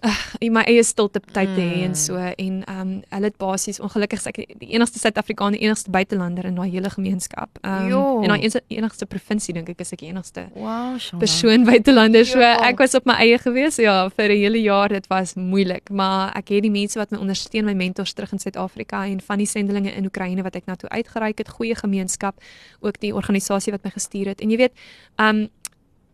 uh, 0.05 0.49
my 0.53 0.63
eie 0.69 0.83
stilte 0.85 1.19
tyd 1.19 1.51
te 1.55 1.61
hê 1.61 1.83
en 1.85 1.93
mm. 1.93 1.99
so 1.99 2.19
en 2.19 2.61
ehm 2.63 2.81
um, 2.81 2.93
hulle 3.15 3.29
het 3.29 3.37
basies 3.41 3.79
ongelukkig 3.83 4.25
ek 4.31 4.39
die 4.61 4.69
enigste 4.75 4.99
Suid-Afrikaner, 5.01 5.57
die 5.57 5.65
enigste 5.67 5.91
buitelander 5.93 6.47
in 6.49 6.59
daai 6.59 6.69
hele 6.69 6.91
gemeenskap. 6.93 7.59
Ehm 7.63 7.91
um, 7.93 8.23
en 8.23 8.33
daai 8.33 8.61
enigste 8.77 9.07
provinsie 9.09 9.55
dink 9.57 9.69
ek 9.73 9.81
is 9.85 9.93
ek 9.95 10.03
die 10.03 10.11
enigste 10.11 10.45
wow, 10.53 10.95
persoon 11.21 11.65
buitelander. 11.67 12.25
So 12.29 12.41
ek 12.41 12.79
was 12.83 12.95
op 12.97 13.09
my 13.09 13.17
eie 13.25 13.39
gewees 13.41 13.79
ja 13.81 13.97
vir 14.09 14.29
'n 14.29 14.39
hele 14.43 14.61
jaar. 14.61 14.89
Dit 14.89 15.07
was 15.09 15.35
moeilik, 15.35 15.89
maar 15.89 16.31
ek 16.35 16.49
het 16.55 16.63
die 16.63 16.71
mense 16.71 16.99
wat 16.99 17.11
my 17.11 17.19
ondersteun, 17.19 17.65
my 17.65 17.73
mentors 17.73 18.13
terug 18.13 18.31
in 18.31 18.39
Suid-Afrika 18.39 19.05
en 19.05 19.21
van 19.21 19.37
die 19.37 19.49
sendelinge 19.49 19.91
in 19.91 20.05
Oekraïne 20.05 20.43
wat 20.43 20.55
ek 20.55 20.65
na 20.65 20.75
toe 20.75 20.89
uitgereik 20.89 21.37
het, 21.37 21.49
goeie 21.49 21.75
gemeenskap, 21.75 22.41
ook 22.79 22.99
die 22.99 23.13
organisasie 23.15 23.71
wat 23.71 23.83
my 23.83 23.91
gestuur 23.91 24.27
het. 24.33 24.41
En 24.41 24.49
jy 24.49 24.57
weet, 24.57 24.73
ehm 25.17 25.45
um, 25.45 25.49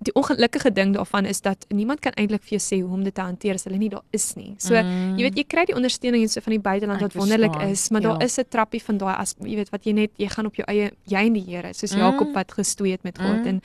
die 0.01 0.13
ongelukkige 0.17 0.72
ding 0.72 0.93
daarvan 0.93 1.25
is 1.25 1.41
dat 1.41 1.65
niemand 1.70 2.00
kan 2.00 2.12
eintlik 2.17 2.41
vir 2.43 2.58
jou 2.58 2.62
sê 2.63 2.79
hoe 2.81 2.93
om 2.93 3.03
dit 3.05 3.13
te 3.13 3.22
hanteer 3.22 3.58
as 3.60 3.67
hulle 3.67 3.77
nie 3.77 3.89
daar 3.93 4.05
is 4.17 4.31
nie. 4.36 4.55
So 4.58 4.74
mm. 4.74 5.17
jy 5.20 5.27
weet 5.27 5.38
jy 5.38 5.46
kry 5.53 5.65
die 5.70 5.77
ondersteuning 5.77 6.25
en 6.25 6.31
so 6.34 6.41
van 6.41 6.55
die 6.55 6.63
buiteland 6.63 7.05
wat 7.05 7.17
wonderlik 7.20 7.58
is, 7.67 7.89
maar 7.93 8.01
ja. 8.01 8.08
daar 8.10 8.25
is 8.25 8.39
'n 8.39 8.50
trappie 8.50 8.81
van 8.84 8.98
daai 8.98 9.13
as 9.15 9.36
jy 9.39 9.55
weet 9.62 9.70
wat 9.70 9.86
jy 9.86 9.93
net 9.93 10.12
jy 10.17 10.27
gaan 10.27 10.50
op 10.50 10.55
jou 10.58 10.65
eie 10.67 10.91
jy 11.05 11.25
en 11.25 11.34
die 11.34 11.46
Here, 11.46 11.74
soos 11.74 11.93
mm. 11.93 12.00
Jakob 12.00 12.34
wat 12.34 12.51
gestoei 12.51 12.91
het 12.91 13.03
met 13.03 13.17
God 13.17 13.46
mm. 13.46 13.48
en 13.48 13.62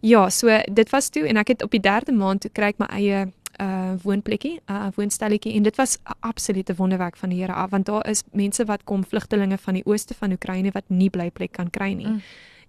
ja, 0.00 0.28
so 0.28 0.60
dit 0.72 0.90
was 0.90 1.08
toe 1.08 1.26
en 1.28 1.36
ek 1.36 1.48
het 1.48 1.62
op 1.62 1.70
die 1.70 1.80
3de 1.80 2.12
maand 2.12 2.40
toe 2.40 2.50
kry 2.50 2.74
ek 2.74 2.78
my 2.78 2.86
eie 2.86 3.26
uh 3.60 3.94
woonplekkie, 4.02 4.58
uh, 4.68 4.88
woonstelletjie 4.96 5.54
en 5.54 5.62
dit 5.62 5.76
was 5.76 5.96
'n 5.96 6.16
absolute 6.20 6.74
wonderwerk 6.74 7.16
van 7.16 7.30
die 7.30 7.40
Here 7.40 7.52
af 7.52 7.70
want 7.70 7.86
daar 7.86 8.08
is 8.10 8.22
mense 8.32 8.64
wat 8.64 8.84
kom 8.84 9.04
vlugtelinge 9.04 9.58
van 9.58 9.74
die 9.74 9.86
ooste 9.86 10.14
van 10.14 10.32
Oekraïne 10.32 10.72
wat 10.72 10.84
nie 10.88 11.10
blyplek 11.10 11.52
kan 11.52 11.70
kry 11.70 11.92
nie. 11.92 12.08
Mm 12.08 12.20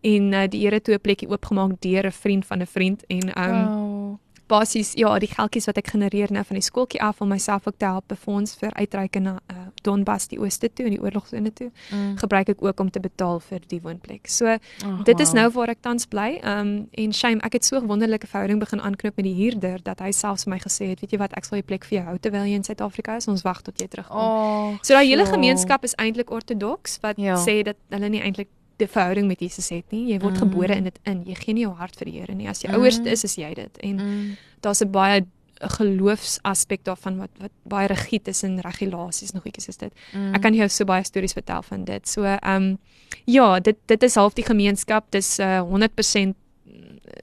en 0.05 0.33
uh, 0.33 0.45
die 0.49 0.61
Here 0.65 0.81
toe 0.81 0.95
'n 0.95 1.01
plekkie 1.01 1.29
oopgemaak 1.29 1.81
deur 1.81 2.05
'n 2.05 2.11
vriend 2.11 2.45
van 2.45 2.61
'n 2.61 2.67
vriend 2.67 3.05
en 3.07 3.25
um 3.39 3.67
oh. 3.67 4.17
basies 4.47 4.93
ja, 4.93 5.19
die 5.19 5.27
geldjies 5.27 5.65
wat 5.65 5.77
ek 5.77 5.87
genereer 5.87 6.31
nou 6.31 6.43
van 6.45 6.55
die 6.55 6.63
skooltjie 6.63 7.01
af 7.01 7.21
om 7.21 7.27
myself 7.27 7.67
ook 7.67 7.77
te 7.77 7.85
help 7.85 8.07
befonds 8.07 8.55
vir 8.55 8.73
uitreike 8.73 9.19
na 9.19 9.39
uh, 9.51 9.57
Donbas 9.81 10.27
die 10.27 10.39
ooste 10.39 10.69
toe 10.73 10.85
en 10.85 10.91
die 10.91 11.01
oorlogsone 11.01 11.53
toe 11.53 11.71
mm. 11.91 12.17
gebruik 12.17 12.49
ek 12.49 12.61
ook 12.61 12.79
om 12.79 12.89
te 12.91 12.99
betaal 12.99 13.39
vir 13.39 13.59
die 13.67 13.81
woonplek. 13.81 14.27
So 14.27 14.45
oh, 14.85 15.03
dit 15.03 15.19
is 15.19 15.27
wow. 15.27 15.35
nou 15.35 15.51
waar 15.51 15.69
ek 15.69 15.81
tans 15.81 16.05
bly. 16.05 16.39
Um 16.43 16.87
en 16.91 17.13
shame, 17.13 17.41
ek 17.41 17.53
het 17.53 17.65
so 17.65 17.79
'n 17.79 17.87
wonderlike 17.87 18.27
verhouding 18.27 18.59
begin 18.59 18.81
aanknoop 18.81 19.15
met 19.15 19.25
die 19.25 19.33
huurder 19.33 19.79
dat 19.83 19.99
hy 19.99 20.11
selfs 20.11 20.43
vir 20.43 20.53
my 20.53 20.59
gesê 20.59 20.89
het, 20.89 20.99
weet 21.01 21.11
jy 21.11 21.17
wat, 21.17 21.33
ek 21.33 21.45
sal 21.45 21.57
die 21.57 21.65
plek 21.65 21.85
vir 21.85 21.97
jou 21.97 22.05
hou 22.05 22.17
terwyl 22.17 22.45
jy 22.45 22.53
in 22.53 22.63
Suid-Afrika 22.63 23.15
is. 23.15 23.27
Ons 23.27 23.41
wag 23.41 23.61
tot 23.61 23.81
jy 23.81 23.87
terugkom. 23.87 24.17
Oh, 24.17 24.77
so 24.81 24.93
daai 24.93 25.07
hele 25.07 25.25
gemeenskap 25.25 25.83
is 25.83 25.95
eintlik 25.97 26.29
ortodoks 26.29 26.99
wat 27.01 27.17
ja. 27.17 27.35
sê 27.35 27.63
dat 27.63 27.77
hulle 27.89 28.09
nie 28.09 28.21
eintlik 28.21 28.49
die 28.77 28.87
verhouding 28.87 29.27
met 29.27 29.39
Jesus 29.39 29.69
het 29.69 29.91
nie. 29.93 30.05
Jy 30.11 30.19
word 30.19 30.35
mm. 30.35 30.41
gebore 30.43 30.75
in 30.75 30.89
dit 30.89 30.99
in. 31.03 31.23
Jy 31.27 31.37
gee 31.39 31.53
nie 31.53 31.65
jou 31.65 31.73
hart 31.79 31.95
vir 31.99 32.09
die 32.09 32.19
Here 32.19 32.35
nie. 32.35 32.49
As 32.51 32.63
jy 32.63 32.69
mm. 32.69 32.79
ouerste 32.79 33.11
is, 33.11 33.23
is 33.27 33.37
jy 33.39 33.53
dit. 33.57 33.81
En 33.83 33.95
mm. 33.95 34.35
daar's 34.65 34.83
'n 34.83 34.91
baie 34.91 35.25
geloofsaspek 35.55 36.83
daarvan 36.83 37.17
wat 37.17 37.31
wat 37.39 37.51
baie 37.63 37.87
rigied 37.87 38.27
is 38.27 38.43
en 38.43 38.59
regulasies 38.59 39.31
nog 39.31 39.45
iets 39.45 39.67
is 39.67 39.77
dit. 39.77 39.93
Mm. 40.13 40.33
Ek 40.35 40.41
kan 40.41 40.53
jou 40.53 40.67
so 40.69 40.85
baie 40.85 41.03
stories 41.03 41.33
vertel 41.33 41.61
van 41.63 41.85
dit. 41.85 42.07
So 42.07 42.23
ehm 42.23 42.55
um, 42.55 42.77
ja, 43.25 43.59
dit 43.59 43.77
dit 43.85 44.03
is 44.03 44.15
half 44.15 44.33
die 44.33 44.45
gemeenskap. 44.45 45.11
Dis 45.11 45.39
uh, 45.39 45.61
100% 45.61 46.35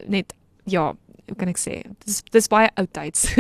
net 0.07 0.35
ja, 0.65 0.95
hoe 1.27 1.37
kan 1.39 1.51
ek 1.53 1.59
sê? 1.61 1.75
Dis 2.05 2.21
dis 2.35 2.49
baie 2.51 2.71
oudtyds. 2.81 3.29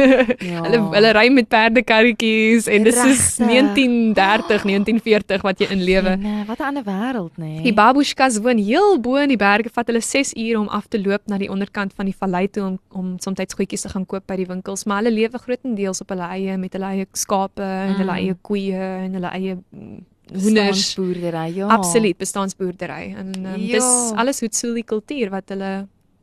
Ja. 0.42 0.62
hulle 0.64 0.78
hulle 0.92 1.10
ry 1.14 1.26
met 1.32 1.46
perdekarretjies 1.50 2.66
en 2.70 2.84
dis 2.86 2.98
is 3.06 3.22
1930, 3.38 4.64
1940 4.68 5.44
wat 5.46 5.62
jy 5.62 5.68
in 5.74 5.82
lewe. 5.86 6.14
Nee, 6.20 6.44
wat 6.48 6.60
'n 6.60 6.70
ander 6.70 6.84
wêreld 6.86 7.34
nê. 7.38 7.58
Nee. 7.58 7.62
Die 7.68 7.74
babushkas 7.76 8.38
woon 8.44 8.58
heel 8.58 8.98
bo 9.00 9.16
in 9.22 9.32
die 9.32 9.40
berge, 9.40 9.70
vat 9.72 9.90
hulle 9.90 10.02
6 10.02 10.34
ure 10.34 10.58
om 10.60 10.68
af 10.68 10.88
te 10.88 11.00
loop 11.00 11.26
na 11.26 11.38
die 11.38 11.50
onderkant 11.50 11.94
van 11.96 12.06
die 12.10 12.16
vallei 12.18 12.46
toe 12.48 12.64
om 12.64 12.78
om 12.90 13.16
soms 13.18 13.38
goedjies 13.56 13.86
te 13.86 13.88
gaan 13.88 14.06
koop 14.06 14.26
by 14.26 14.36
die 14.36 14.46
winkels, 14.46 14.84
maar 14.84 15.02
hulle 15.02 15.14
lewe 15.14 15.38
grootendeels 15.38 16.00
op 16.00 16.08
hulle 16.14 16.28
eie 16.36 16.56
met 16.56 16.72
hulle 16.72 16.90
eie 16.94 17.06
skape 17.12 17.62
en 17.62 17.94
hulle 18.00 18.12
mm. 18.12 18.18
eie 18.18 18.36
koeie 18.42 18.88
en 19.06 19.14
hulle 19.18 19.30
eie 19.36 19.56
mm, 19.56 19.98
hoenders 20.32 20.94
boerdery 20.96 21.48
ja 21.56 21.68
absoluut 21.74 22.18
bestaanboerdery 22.18 23.14
en 23.18 23.32
um, 23.36 23.60
ja. 23.60 23.78
dis 23.78 23.88
alles 24.16 24.40
hoe 24.40 24.48
sou 24.54 24.72
die 24.76 24.86
kultuur 24.86 25.32
wat 25.34 25.52
hulle 25.52 25.72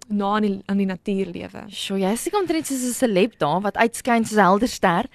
na 0.10 0.36
aan 0.36 0.46
die 0.46 0.62
aan 0.66 0.80
die 0.82 0.88
natuur 0.90 1.30
lewe. 1.34 1.64
Sjoe, 1.70 2.00
jy 2.02 2.12
is 2.16 2.24
seker 2.26 2.40
omtrent 2.42 2.68
soos 2.68 2.84
'n 2.84 2.94
celeb 2.98 3.38
daar 3.38 3.62
wat 3.62 3.78
uitskyn 3.78 4.26
soos 4.26 4.38
'n 4.38 4.46
helder 4.46 4.68
ster. 4.68 5.06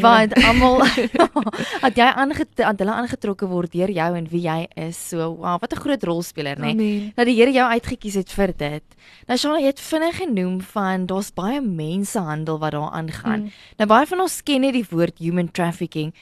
Want 0.00 0.34
almal 0.44 0.84
het 1.86 1.96
jy 1.96 2.04
aangetrek, 2.04 2.78
hulle 2.78 2.92
aangetrokke 2.92 3.46
word 3.46 3.72
deur 3.72 3.90
jou 3.90 4.16
en 4.16 4.28
wie 4.28 4.42
jy 4.42 4.66
is. 4.76 5.08
So, 5.08 5.36
wow, 5.36 5.58
wat 5.60 5.72
'n 5.72 5.80
groot 5.80 6.02
rolspeler, 6.04 6.58
né? 6.58 6.74
Nee? 6.74 7.12
Dat 7.16 7.26
die 7.26 7.36
Here 7.36 7.52
jou 7.52 7.68
uitget 7.70 7.98
kies 7.98 8.14
het 8.14 8.30
vir 8.30 8.52
dit. 8.56 8.84
Nou 9.26 9.38
Shana, 9.38 9.58
jy 9.58 9.66
het 9.66 9.80
vinnig 9.80 10.16
genoem 10.16 10.60
van 10.60 11.06
daar's 11.06 11.32
baie 11.32 11.60
mensehandel 11.60 12.58
wat 12.58 12.72
daar 12.72 12.90
aangaan. 12.90 13.40
Hmm. 13.40 13.52
Nou 13.78 13.88
baie 13.88 14.06
van 14.06 14.20
ons 14.20 14.42
ken 14.42 14.60
net 14.60 14.72
die 14.72 14.86
woord 14.90 15.18
human 15.18 15.50
trafficking. 15.50 16.12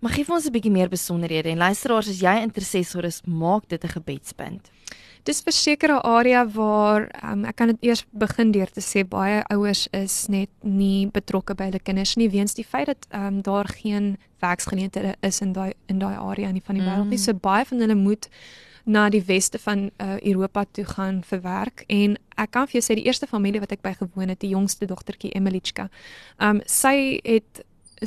Maar 0.00 0.12
gee 0.12 0.24
vir 0.24 0.34
ons 0.34 0.46
'n 0.46 0.52
bietjie 0.52 0.70
meer 0.70 0.88
besonderhede 0.88 1.48
en 1.48 1.58
luisteraars 1.58 2.08
as 2.08 2.20
jy 2.20 2.42
interessesor 2.42 3.04
is, 3.04 3.22
maak 3.26 3.68
dit 3.68 3.84
'n 3.84 3.88
gebedspunt 3.88 4.70
dis 5.24 5.40
verseker 5.40 5.90
'n 5.92 6.04
area 6.04 6.46
waar 6.46 7.08
um, 7.24 7.44
ek 7.44 7.56
kan 7.56 7.66
dit 7.66 7.76
eers 7.80 8.04
begin 8.10 8.52
deur 8.52 8.70
te 8.70 8.80
sê 8.80 9.04
baie 9.08 9.42
ouers 9.50 9.88
is 9.92 10.26
net 10.28 10.50
nie 10.62 11.06
betrokke 11.06 11.54
by 11.54 11.64
hulle 11.64 11.82
kinders 11.82 12.16
nie 12.16 12.30
weens 12.30 12.54
die 12.54 12.64
feit 12.64 12.86
dat 12.86 13.06
um, 13.14 13.42
daar 13.42 13.68
geen 13.68 14.16
werksgeleenthede 14.40 15.16
is 15.20 15.40
in 15.40 15.52
daai 15.52 15.72
in 15.86 15.98
daai 15.98 16.16
area 16.16 16.50
nie 16.50 16.62
van 16.64 16.74
die 16.74 16.84
wêreld 16.84 17.08
nie. 17.08 17.18
Mm. 17.18 17.24
So 17.24 17.34
baie 17.34 17.64
van 17.64 17.80
hulle 17.80 17.94
moet 17.94 18.28
na 18.88 19.08
die 19.08 19.22
weste 19.24 19.58
van 19.58 19.90
uh, 20.00 20.20
Europa 20.20 20.64
toe 20.70 20.84
gaan 20.84 21.22
vir 21.22 21.40
werk 21.44 21.84
en 21.86 22.16
ek 22.36 22.50
kan 22.50 22.68
vir 22.68 22.78
jou 22.78 22.84
sê 22.86 22.96
die 22.96 23.04
eerste 23.04 23.26
familie 23.26 23.60
wat 23.60 23.72
ek 23.72 23.82
by 23.84 23.92
gewoon 23.98 24.32
het, 24.32 24.40
die 24.40 24.54
jongste 24.54 24.86
dogtertjie 24.88 25.34
Emilichka. 25.36 25.88
Um 26.40 26.62
sy 26.64 27.18
het 27.24 27.64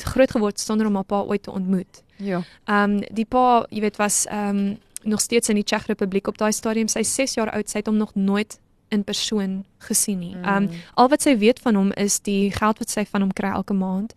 groot 0.08 0.32
geword 0.32 0.60
sonder 0.60 0.88
om 0.88 0.96
haar 0.96 1.06
pa 1.06 1.22
ooit 1.22 1.44
te 1.44 1.51
ontmoet. 1.51 2.01
Ja. 2.18 2.41
Um 2.65 3.01
die 3.12 3.25
pa, 3.25 3.65
jy 3.70 3.84
weet, 3.86 4.00
was 4.01 4.24
um 4.32 4.80
nog 5.03 5.22
steeds 5.22 5.50
in 5.50 5.55
die 5.55 5.63
Tsjech 5.63 5.86
Republiek 5.86 6.27
op 6.27 6.38
daai 6.38 6.51
stadium. 6.51 6.88
Sy 6.88 7.03
6 7.03 7.34
jaar 7.34 7.51
oud, 7.51 7.70
sy 7.70 7.77
het 7.77 7.88
hom 7.88 7.98
nog 7.98 8.15
nooit 8.15 8.60
in 8.91 9.03
persoon 9.03 9.63
gesien 9.77 10.20
nie. 10.20 10.36
Um 10.36 10.67
al 11.00 11.08
wat 11.10 11.24
sy 11.24 11.38
weet 11.39 11.62
van 11.63 11.77
hom 11.79 11.91
is 12.00 12.20
die 12.27 12.51
geld 12.51 12.81
wat 12.81 12.91
sy 12.91 13.05
van 13.08 13.24
hom 13.24 13.31
kry 13.36 13.53
elke 13.55 13.74
maand 13.74 14.12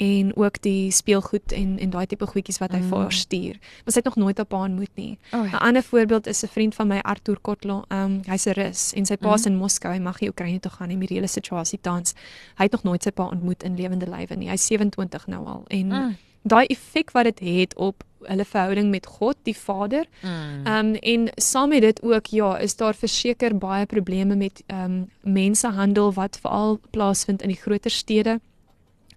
en 0.00 0.30
ook 0.38 0.60
die 0.62 0.92
speelgoed 0.94 1.52
en 1.56 1.72
en 1.82 1.90
daai 1.90 2.06
tipe 2.06 2.28
goedjies 2.30 2.60
wat 2.62 2.70
hy 2.76 2.78
mm. 2.78 2.92
vir 2.92 3.02
haar 3.02 3.16
stuur. 3.18 3.58
Maar 3.82 3.96
sy 3.96 4.02
het 4.02 4.08
nog 4.12 4.20
nooit 4.22 4.38
op 4.44 4.54
haar 4.54 4.68
ontmoet 4.68 4.94
nie. 4.94 5.18
'n 5.18 5.36
oh, 5.36 5.50
ja. 5.50 5.58
ander 5.58 5.82
voorbeeld 5.82 6.30
is 6.30 6.44
'n 6.44 6.52
vriend 6.54 6.74
van 6.74 6.88
my 6.88 7.00
Arthur 7.02 7.40
Kotlo. 7.40 7.82
Um 7.90 8.20
hy's 8.30 8.46
'n 8.46 8.54
Rus 8.60 8.92
en 8.94 9.06
sy 9.06 9.16
pa 9.16 9.34
is 9.34 9.44
mm. 9.44 9.52
in 9.52 9.58
Moskou. 9.58 9.92
Hy 9.92 10.00
mag 10.00 10.20
nie 10.20 10.30
Oekraïne 10.30 10.60
toe 10.60 10.72
gaan 10.72 10.88
nie 10.88 10.96
met 10.96 11.08
die 11.08 11.16
hele 11.16 11.28
situasie 11.28 11.78
tans. 11.82 12.14
Hy 12.56 12.64
het 12.64 12.72
nog 12.72 12.82
nooit 12.82 13.02
sy 13.02 13.10
pa 13.10 13.26
ontmoet 13.26 13.62
in 13.62 13.76
lewende 13.76 14.06
lywe 14.06 14.36
nie. 14.36 14.48
Hy's 14.48 14.66
27 14.66 15.26
nou 15.26 15.46
al 15.46 15.64
en 15.68 15.86
mm. 15.86 16.16
Daai 16.42 16.66
effek 16.66 17.10
wat 17.10 17.24
dit 17.24 17.40
het, 17.40 17.58
het 17.58 17.74
op 17.74 18.04
hulle 18.20 18.44
verhouding 18.44 18.90
met 18.90 19.06
God 19.06 19.36
die 19.42 19.56
Vader. 19.56 20.06
Mm. 20.20 20.66
Ehm 20.66 20.86
mm. 20.86 20.94
um, 20.94 20.94
en 20.94 21.28
saam 21.34 21.68
met 21.68 21.80
dit 21.80 22.02
ook 22.02 22.26
ja, 22.26 22.58
is 22.58 22.76
daar 22.76 22.94
verseker 22.94 23.58
baie 23.58 23.86
probleme 23.86 24.36
met 24.36 24.62
ehm 24.66 24.84
um, 24.84 25.10
mensehandel 25.20 26.12
wat 26.12 26.38
veral 26.40 26.80
plaasvind 26.90 27.42
in 27.42 27.48
die 27.48 27.60
groter 27.60 27.90
stede. 27.90 28.40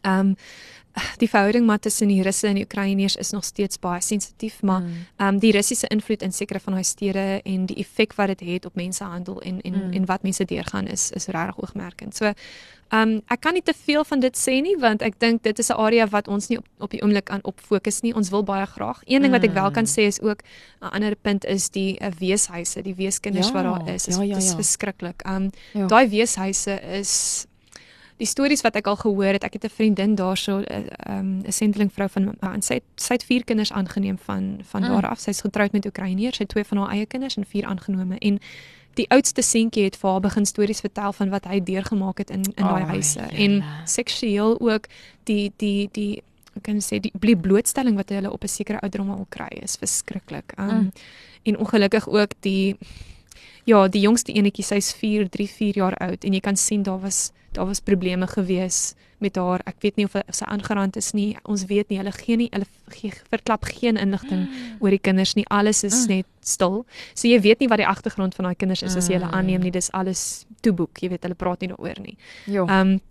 Ehm 0.04 0.20
um, 0.20 0.36
die 1.18 1.30
verhouding 1.30 1.66
maar 1.66 1.80
tussen 1.80 2.08
die 2.08 2.22
Russe 2.22 2.48
en 2.48 2.54
die 2.60 2.64
Oekraïners 2.64 3.16
is 3.16 3.32
nog 3.34 3.44
steeds 3.44 3.80
baie 3.82 4.02
sensitief, 4.02 4.62
maar 4.62 4.82
mm. 4.82 4.88
ehm 5.18 5.28
mm. 5.28 5.34
um, 5.34 5.40
die 5.40 5.52
Russiese 5.52 5.88
invloed 5.88 6.22
in 6.22 6.34
sekere 6.34 6.60
van 6.60 6.74
daai 6.74 6.84
stede 6.84 7.42
en 7.44 7.66
die 7.66 7.76
effek 7.82 8.14
wat 8.14 8.28
dit 8.28 8.40
het, 8.40 8.50
het 8.50 8.66
op 8.66 8.76
mensehandel 8.76 9.42
en 9.42 9.62
en 9.62 9.74
mm. 9.74 9.94
en 9.94 10.06
wat 10.06 10.24
mense 10.24 10.46
deurgaan 10.46 10.88
is 10.88 11.12
is 11.12 11.26
regtig 11.26 11.60
oogmerkend. 11.62 12.16
So 12.16 12.34
Ehm 12.94 13.10
um, 13.10 13.22
ek 13.28 13.40
kan 13.42 13.56
nie 13.58 13.64
te 13.66 13.74
veel 13.74 14.04
van 14.06 14.20
dit 14.22 14.36
sê 14.38 14.60
nie 14.62 14.76
want 14.78 15.02
ek 15.02 15.16
dink 15.20 15.42
dit 15.44 15.60
is 15.60 15.70
'n 15.70 15.80
area 15.82 16.06
wat 16.08 16.28
ons 16.28 16.48
nie 16.48 16.58
op 16.58 16.68
op 16.78 16.92
die 16.92 17.02
oomblik 17.02 17.30
aan 17.30 17.40
op 17.44 17.60
fokus 17.60 18.02
nie. 18.02 18.14
Ons 18.14 18.30
wil 18.30 18.44
baie 18.44 18.66
graag. 18.66 19.02
Een 19.06 19.22
ding 19.22 19.34
wat 19.34 19.44
ek 19.44 19.54
wel 19.54 19.72
kan 19.72 19.84
mm. 19.84 19.90
sê 19.90 20.06
is 20.06 20.22
ook 20.22 20.44
'n 20.82 20.94
ander 20.94 21.16
punt 21.16 21.46
is 21.46 21.70
die 21.70 21.98
uh, 22.00 22.08
weeshuise, 22.20 22.82
die 22.82 22.96
weeskinders 22.96 23.48
ja, 23.48 23.54
wat 23.54 23.64
daar 23.64 23.94
is. 23.94 24.08
Is, 24.08 24.16
ja, 24.16 24.22
ja, 24.22 24.30
ja. 24.30 24.38
is 24.38 24.54
verskriklik. 24.54 25.22
Ehm 25.22 25.36
um, 25.36 25.50
ja. 25.74 25.88
daai 25.88 26.10
weeshuise 26.10 26.82
is 27.00 27.46
die 28.18 28.28
stories 28.28 28.62
wat 28.62 28.76
ek 28.76 28.88
al 28.88 28.96
gehoor 28.96 29.34
het. 29.38 29.44
Ek 29.44 29.54
het 29.54 29.66
'n 29.66 29.70
vriendin 29.70 30.16
daarso 30.16 30.60
'n 30.60 30.66
uh, 30.72 31.18
um, 31.18 31.42
'n 31.46 31.52
sendeling 31.52 31.94
vrou 31.94 32.10
van 32.10 32.36
uh, 32.42 32.54
sy 32.60 32.74
het, 32.74 32.84
sy 32.96 33.14
het 33.14 33.24
vier 33.24 33.44
kinders 33.44 33.72
aangeneem 33.72 34.18
van 34.18 34.60
van 34.64 34.82
mm. 34.82 34.88
daar 34.88 35.10
af. 35.10 35.20
Sy's 35.20 35.42
getroud 35.42 35.72
met 35.72 35.86
Oekraïners. 35.86 36.36
Sy 36.36 36.44
het 36.44 36.52
twee 36.52 36.64
van 36.64 36.78
haar 36.78 36.90
eie 36.90 37.06
kinders 37.06 37.36
en 37.36 37.46
vier 37.46 37.66
aangenome 37.66 38.18
en 38.20 38.40
die 38.94 39.10
oudste 39.10 39.42
seentjie 39.42 39.84
het 39.84 39.98
vir 39.98 40.10
haar 40.10 40.20
begin 40.20 40.46
stories 40.46 40.80
vertel 40.80 41.14
van 41.14 41.30
wat 41.30 41.46
hy 41.50 41.64
deurgemaak 41.64 42.18
het 42.18 42.30
in 42.30 42.44
in 42.56 42.66
daai 42.66 42.84
oh, 42.84 42.90
huise 42.90 43.20
en 43.20 43.64
seksueel 43.86 44.60
ook 44.60 44.88
die 45.24 45.52
die 45.58 45.90
die 45.92 46.22
ek 46.54 46.64
kan 46.68 46.82
sê 46.86 47.00
die 47.02 47.12
bly 47.20 47.34
blootstelling 47.36 47.96
wat 47.98 48.10
hulle 48.14 48.32
op 48.32 48.44
'n 48.44 48.48
sekere 48.48 48.80
ouderdom 48.80 49.10
al 49.10 49.26
kry 49.30 49.50
is 49.62 49.76
verskriklik. 49.76 50.54
Um, 50.60 50.68
mm. 50.68 50.92
En 51.44 51.58
ongelukkig 51.58 52.08
ook 52.08 52.32
die 52.40 52.78
ja, 53.70 53.88
die 53.88 54.04
jongste 54.04 54.34
enetjie 54.34 54.66
sy's 54.66 54.92
4, 55.00 55.30
3, 55.30 55.48
4 55.48 55.80
jaar 55.80 55.98
oud 56.04 56.26
en 56.26 56.36
jy 56.36 56.44
kan 56.44 56.60
sien 56.60 56.84
daar 56.84 57.02
was 57.04 57.32
daar 57.54 57.68
was 57.70 57.80
probleme 57.80 58.28
gewees 58.28 58.94
met 59.18 59.36
haar. 59.36 59.62
Ek 59.70 59.76
weet 59.80 60.00
nie 60.00 60.06
of, 60.06 60.16
of 60.16 60.36
sy 60.36 60.48
aangerand 60.50 60.98
is 60.98 61.12
nie. 61.14 61.36
Ons 61.46 61.68
weet 61.70 61.92
nie. 61.92 62.00
Hulle 62.02 62.12
gee 62.16 62.38
nie 62.40 62.50
hulle 62.52 62.66
gee, 62.96 63.14
verklap 63.30 63.68
geen 63.70 64.00
inligting 64.02 64.48
mm. 64.48 64.82
oor 64.82 64.94
die 64.94 65.02
kinders 65.02 65.36
nie. 65.38 65.46
Alles 65.54 65.84
is 65.86 66.04
mm. 66.04 66.18
net 66.18 66.30
stil. 66.42 66.82
So 67.14 67.30
jy 67.30 67.40
weet 67.46 67.64
nie 67.64 67.70
wat 67.72 67.84
die 67.84 67.88
agtergrond 67.88 68.36
van 68.36 68.50
daai 68.50 68.58
kinders 68.60 68.84
is 68.86 68.98
as 69.00 69.10
jy 69.10 69.20
hulle 69.20 69.32
aanneem 69.32 69.64
nie. 69.64 69.74
Dis 69.74 69.92
alles 69.94 70.46
toeboek. 70.66 71.04
Jy 71.06 71.14
weet 71.14 71.28
hulle 71.28 71.38
praat 71.40 71.64
nie 71.64 71.72
daaroor 71.74 72.04
nie. 72.04 72.18
Ja. 72.46 72.68
Ehm 72.68 72.96
um, 72.98 73.02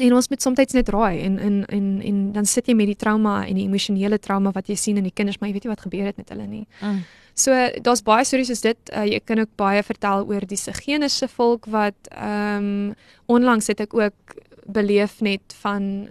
en 0.00 0.14
ons 0.16 0.24
moet 0.32 0.40
soms 0.40 0.72
net 0.72 0.88
raai 0.88 1.20
en 1.20 1.34
en 1.38 1.64
en 1.68 1.88
en 2.00 2.20
dan 2.32 2.46
sit 2.48 2.66
jy 2.66 2.74
met 2.74 2.88
die 2.88 2.96
trauma 2.96 3.42
en 3.44 3.58
die 3.60 3.66
emosionele 3.68 4.18
trauma 4.18 4.50
wat 4.56 4.70
jy 4.72 4.76
sien 4.80 4.96
in 4.96 5.04
die 5.04 5.12
kinders, 5.12 5.36
maar 5.38 5.50
jy 5.50 5.58
weet 5.58 5.66
nie 5.66 5.72
wat 5.74 5.84
gebeur 5.84 6.06
het 6.08 6.16
met 6.16 6.32
hulle 6.32 6.46
nie. 6.46 6.66
Mm. 6.80 7.02
So 7.34 7.50
daar's 7.80 8.02
baie 8.02 8.24
stories 8.24 8.50
soos 8.52 8.60
dit. 8.60 8.92
Uh, 8.92 9.04
jy 9.08 9.20
kan 9.24 9.38
ook 9.38 9.54
baie 9.56 9.82
vertel 9.82 10.26
oor 10.28 10.46
die 10.46 10.60
Sigenese 10.60 11.28
volk 11.28 11.66
wat 11.66 12.10
ehm 12.10 12.64
um, 12.64 12.94
onlangs 13.26 13.66
het 13.66 13.80
ek 13.80 13.94
ook 13.94 14.34
beleef 14.66 15.20
net 15.20 15.54
van 15.62 16.08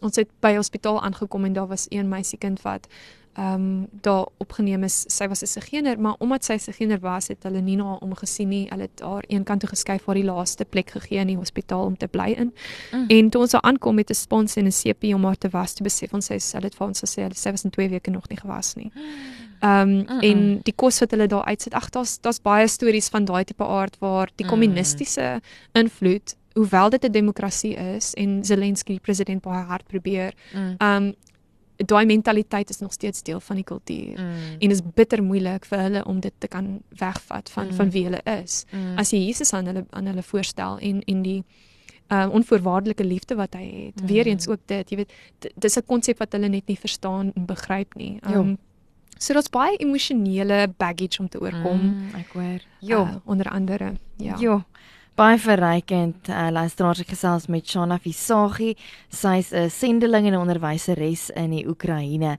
ons 0.00 0.16
het 0.16 0.28
by 0.40 0.54
hospitaal 0.54 1.00
aangekom 1.02 1.44
en 1.44 1.52
daar 1.52 1.66
was 1.66 1.86
een 1.90 2.08
meisiekind 2.08 2.62
wat 2.62 2.86
ehm 3.34 3.54
um, 3.54 3.86
daar 4.00 4.26
opgeneem 4.36 4.82
is. 4.84 5.04
Sy 5.08 5.28
was 5.28 5.42
'n 5.42 5.46
Sigener, 5.46 6.00
maar 6.00 6.14
omdat 6.18 6.44
sy 6.44 6.58
Sigener 6.58 7.00
was, 7.00 7.28
het 7.28 7.42
hulle 7.42 7.60
nie 7.60 7.76
na 7.76 7.84
haar 7.84 7.98
omgesien 7.98 8.48
nie. 8.48 8.66
Hulle 8.68 8.82
het 8.82 9.00
haar 9.00 9.24
een 9.26 9.44
kant 9.44 9.60
toe 9.60 9.68
geskuif 9.68 10.04
waar 10.04 10.14
die 10.14 10.24
laaste 10.24 10.64
plek 10.64 10.90
gegee 10.90 11.18
in 11.18 11.26
die 11.26 11.36
hospitaal 11.36 11.84
om 11.84 11.96
te 11.96 12.06
bly 12.06 12.34
in. 12.36 12.54
Mm. 12.92 13.04
En 13.08 13.30
toe 13.30 13.40
ons 13.40 13.50
daar 13.50 13.62
aankom 13.62 13.94
met 13.94 14.10
'n 14.10 14.14
spons 14.14 14.56
en 14.56 14.66
'n 14.66 14.72
sepie 14.72 15.14
om 15.14 15.24
haar 15.24 15.38
te 15.38 15.48
was, 15.48 15.72
toe 15.72 15.84
besef 15.84 16.12
ons 16.12 16.26
sy 16.26 16.60
dit 16.60 16.74
vir 16.74 16.86
ons 16.86 17.00
gesê 17.00 17.34
sy 17.34 17.50
was 17.50 17.64
in 17.64 17.70
2 17.70 17.88
weke 17.88 18.10
nog 18.10 18.28
nie 18.28 18.38
gewas 18.38 18.74
nie. 18.74 18.92
Ehm 19.62 19.88
um, 19.88 19.94
mm 19.94 20.04
-mm. 20.06 20.20
en 20.20 20.60
die 20.62 20.74
kos 20.74 20.98
wat 20.98 21.10
hulle 21.10 21.26
daar 21.26 21.44
uitsit. 21.44 21.74
Ag, 21.74 21.90
daar's 21.90 22.18
daar's 22.20 22.40
baie 22.42 22.68
stories 22.68 23.08
van 23.08 23.24
daai 23.24 23.44
tipe 23.44 23.64
aard 23.64 23.96
waar 23.98 24.30
die 24.34 24.46
kommunistiese 24.46 25.40
invloed 25.72 26.36
hoewel 26.54 26.90
dit 26.90 27.04
'n 27.04 27.10
demokrasie 27.10 27.74
is 27.74 28.14
en 28.14 28.44
Zelensky 28.44 28.92
die 28.92 29.00
president 29.00 29.42
baie 29.42 29.64
hard 29.64 29.86
probeer. 29.86 30.34
Ehm 30.52 31.02
um, 31.02 31.14
daai 31.76 32.06
mentaliteit 32.06 32.70
is 32.70 32.78
nog 32.78 32.92
steeds 32.92 33.22
deel 33.22 33.40
van 33.40 33.56
die 33.56 33.64
kultuur 33.64 34.20
mm. 34.20 34.58
en 34.58 34.70
is 34.70 34.80
bitter 34.94 35.22
moeilik 35.22 35.64
vir 35.64 35.78
hulle 35.78 36.04
om 36.04 36.20
dit 36.20 36.32
te 36.38 36.48
kan 36.48 36.80
wegvat 36.88 37.50
van 37.50 37.66
mm. 37.66 37.72
van 37.72 37.90
wie 37.90 38.04
hulle 38.04 38.20
is. 38.42 38.64
Mm. 38.70 38.98
As 38.98 39.10
jy 39.10 39.18
Jesus 39.18 39.52
aan 39.52 39.66
hulle 39.66 39.86
aan 39.90 40.06
hulle 40.06 40.22
voorstel 40.22 40.78
en 40.78 41.02
en 41.02 41.22
die 41.22 41.44
uh 42.12 42.28
onvoorwaardelike 42.30 43.04
liefde 43.04 43.34
wat 43.34 43.54
hy 43.54 43.64
het. 43.86 44.00
Mm. 44.02 44.06
Weereens 44.06 44.48
ook 44.48 44.60
dit, 44.66 44.90
jy 44.90 44.96
weet, 44.96 45.12
dis 45.54 45.76
'n 45.76 45.86
konsep 45.86 46.18
wat 46.18 46.32
hulle 46.32 46.48
net 46.48 46.66
nie 46.66 46.78
verstaan 46.78 47.32
en 47.34 47.46
begryp 47.46 47.94
nie. 47.94 48.18
Um 48.26 48.58
so 49.22 49.36
dit's 49.36 49.50
baie 49.52 49.78
emosionele 49.82 50.66
baggage 50.78 51.20
om 51.22 51.28
te 51.30 51.40
oorkom. 51.40 51.78
Mm, 51.78 52.18
ek 52.18 52.34
hoor. 52.36 52.66
Ja, 52.80 53.00
uh, 53.00 53.16
onder 53.24 53.50
andere. 53.50 53.94
Ja. 54.22 54.36
Ja. 54.40 54.58
Baie 55.14 55.38
verrykend. 55.38 56.28
Uh, 56.28 56.48
luisteraars 56.50 57.02
gesels 57.06 57.46
met 57.46 57.68
Shana 57.68 57.98
Visagie. 58.00 58.76
Sy's 59.08 59.52
'n 59.52 59.70
sendeling 59.70 60.26
en 60.26 60.34
'n 60.34 60.40
onderwyseres 60.40 61.30
in 61.30 61.50
die 61.50 61.66
Oekraïne 61.68 62.38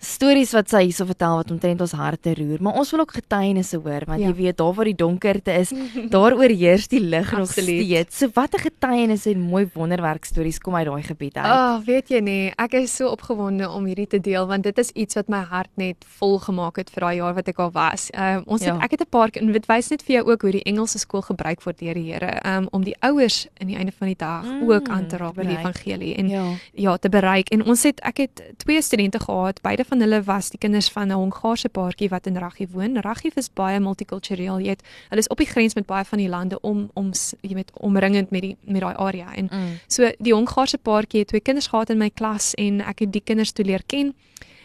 stories 0.00 0.52
wat 0.56 0.70
sy 0.72 0.82
hierso 0.86 1.04
vertel 1.08 1.36
wat 1.40 1.50
omtrent 1.52 1.82
ons 1.84 1.92
harte 1.92 2.32
roer, 2.38 2.60
maar 2.64 2.78
ons 2.80 2.90
wil 2.94 3.04
ook 3.04 3.12
getuienisse 3.18 3.78
hoor 3.80 4.06
want 4.08 4.22
ja. 4.22 4.30
jy 4.30 4.34
weet 4.38 4.58
daar 4.60 4.72
waar 4.74 4.88
die 4.88 4.96
donkerte 4.96 5.54
is, 5.60 5.72
daar 6.14 6.36
oorheers 6.38 6.88
die 6.88 7.02
lig 7.04 7.32
nog 7.36 7.50
steeds. 7.52 8.18
So 8.18 8.32
watter 8.34 8.62
getuienisse 8.64 9.30
en 9.34 9.44
mooi 9.52 9.66
wonderwerk 9.74 10.24
stories 10.24 10.58
kom 10.58 10.78
uit 10.78 10.86
daai 10.88 11.02
gebied 11.04 11.36
uit? 11.36 11.44
Ag, 11.44 11.80
oh, 11.80 11.84
weet 11.86 12.12
jy 12.14 12.22
nie, 12.24 12.40
ek 12.56 12.78
is 12.80 12.94
so 12.96 13.12
opgewonde 13.12 13.68
om 13.68 13.86
hierdie 13.88 14.08
te 14.10 14.20
deel 14.24 14.48
want 14.50 14.64
dit 14.64 14.78
is 14.80 14.92
iets 14.96 15.18
wat 15.20 15.28
my 15.32 15.42
hart 15.50 15.70
net 15.80 16.06
vol 16.18 16.38
gemaak 16.42 16.80
het 16.80 16.90
vir 16.94 17.06
daai 17.06 17.16
jaar 17.20 17.36
wat 17.36 17.52
ek 17.52 17.60
al 17.60 17.72
was. 17.76 18.08
Ehm 18.14 18.40
um, 18.40 18.46
ons 18.56 18.64
ja. 18.64 18.74
het 18.74 18.88
ek 18.88 18.96
het 18.96 19.04
'n 19.06 19.10
paar 19.10 19.30
en 19.36 19.52
dit 19.52 19.66
wys 19.68 19.90
net 19.90 20.02
vir 20.02 20.14
jou 20.16 20.24
ook 20.32 20.42
hoe 20.42 20.54
die 20.58 20.64
Engelse 20.64 20.98
skool 20.98 21.22
gebruik 21.22 21.62
word 21.62 21.78
deur 21.78 21.94
die 21.94 22.08
Here 22.10 22.40
um, 22.46 22.66
om 22.70 22.84
die 22.84 22.96
ouers 23.00 23.46
in 23.58 23.68
die 23.68 23.76
einde 23.76 23.92
van 23.92 24.06
die 24.06 24.16
dag 24.16 24.44
mm, 24.44 24.70
ook 24.70 24.88
aan 24.88 25.06
te 25.06 25.16
raak 25.16 25.36
met 25.36 25.46
die 25.46 25.58
evangelie 25.58 26.14
en 26.16 26.28
ja. 26.28 26.44
ja, 26.72 26.96
te 26.96 27.08
bereik. 27.08 27.48
En 27.50 27.64
ons 27.64 27.82
het 27.82 28.00
ek 28.00 28.16
het 28.24 28.42
twee 28.56 28.82
studente 28.82 29.20
gehad, 29.20 29.60
beide 29.62 29.84
van 29.90 30.00
hulle 30.04 30.22
was 30.26 30.50
die 30.54 30.58
kinders 30.58 30.88
van 30.94 31.08
'n 31.08 31.18
Hongaarse 31.18 31.68
paartjie 31.68 32.08
wat 32.08 32.26
in 32.26 32.36
Raghiv 32.36 32.70
woon. 32.72 33.00
Raghiv 33.00 33.36
is 33.36 33.50
baie 33.52 33.80
multikultureel. 33.80 34.58
Jy 34.58 34.66
weet, 34.66 34.82
hulle 35.08 35.20
is 35.20 35.28
op 35.28 35.38
die 35.38 35.46
grens 35.46 35.74
met 35.74 35.86
baie 35.86 36.04
van 36.04 36.18
die 36.18 36.28
lande 36.28 36.60
om 36.60 36.90
om 36.94 37.10
jy 37.40 37.54
weet 37.54 37.70
omringend 37.74 38.30
met 38.30 38.42
die 38.42 38.56
met 38.64 38.80
daai 38.80 38.94
area. 38.94 39.34
En 39.34 39.48
mm. 39.50 39.78
so 39.86 40.10
die 40.18 40.34
Hongaarse 40.34 40.78
paartjie 40.78 41.20
het 41.20 41.28
twee 41.28 41.40
kinders 41.40 41.66
gehad 41.66 41.90
in 41.90 41.98
my 41.98 42.10
klas 42.10 42.54
en 42.54 42.80
ek 42.80 42.98
het 42.98 43.12
die 43.12 43.24
kinders 43.24 43.52
toe 43.52 43.64
leer 43.64 43.82
ken 43.86 44.14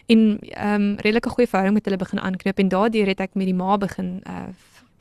en 0.06 0.38
ehm 0.40 0.74
um, 0.74 0.94
redelike 0.96 1.28
goeie 1.28 1.48
verhouding 1.48 1.74
met 1.74 1.84
hulle 1.84 1.96
begin 1.96 2.20
aanknoop 2.20 2.58
en 2.58 2.68
daardeur 2.68 3.06
het 3.06 3.20
ek 3.20 3.34
met 3.34 3.46
die 3.46 3.54
ma 3.54 3.76
begin 3.76 4.20
uh 4.24 4.46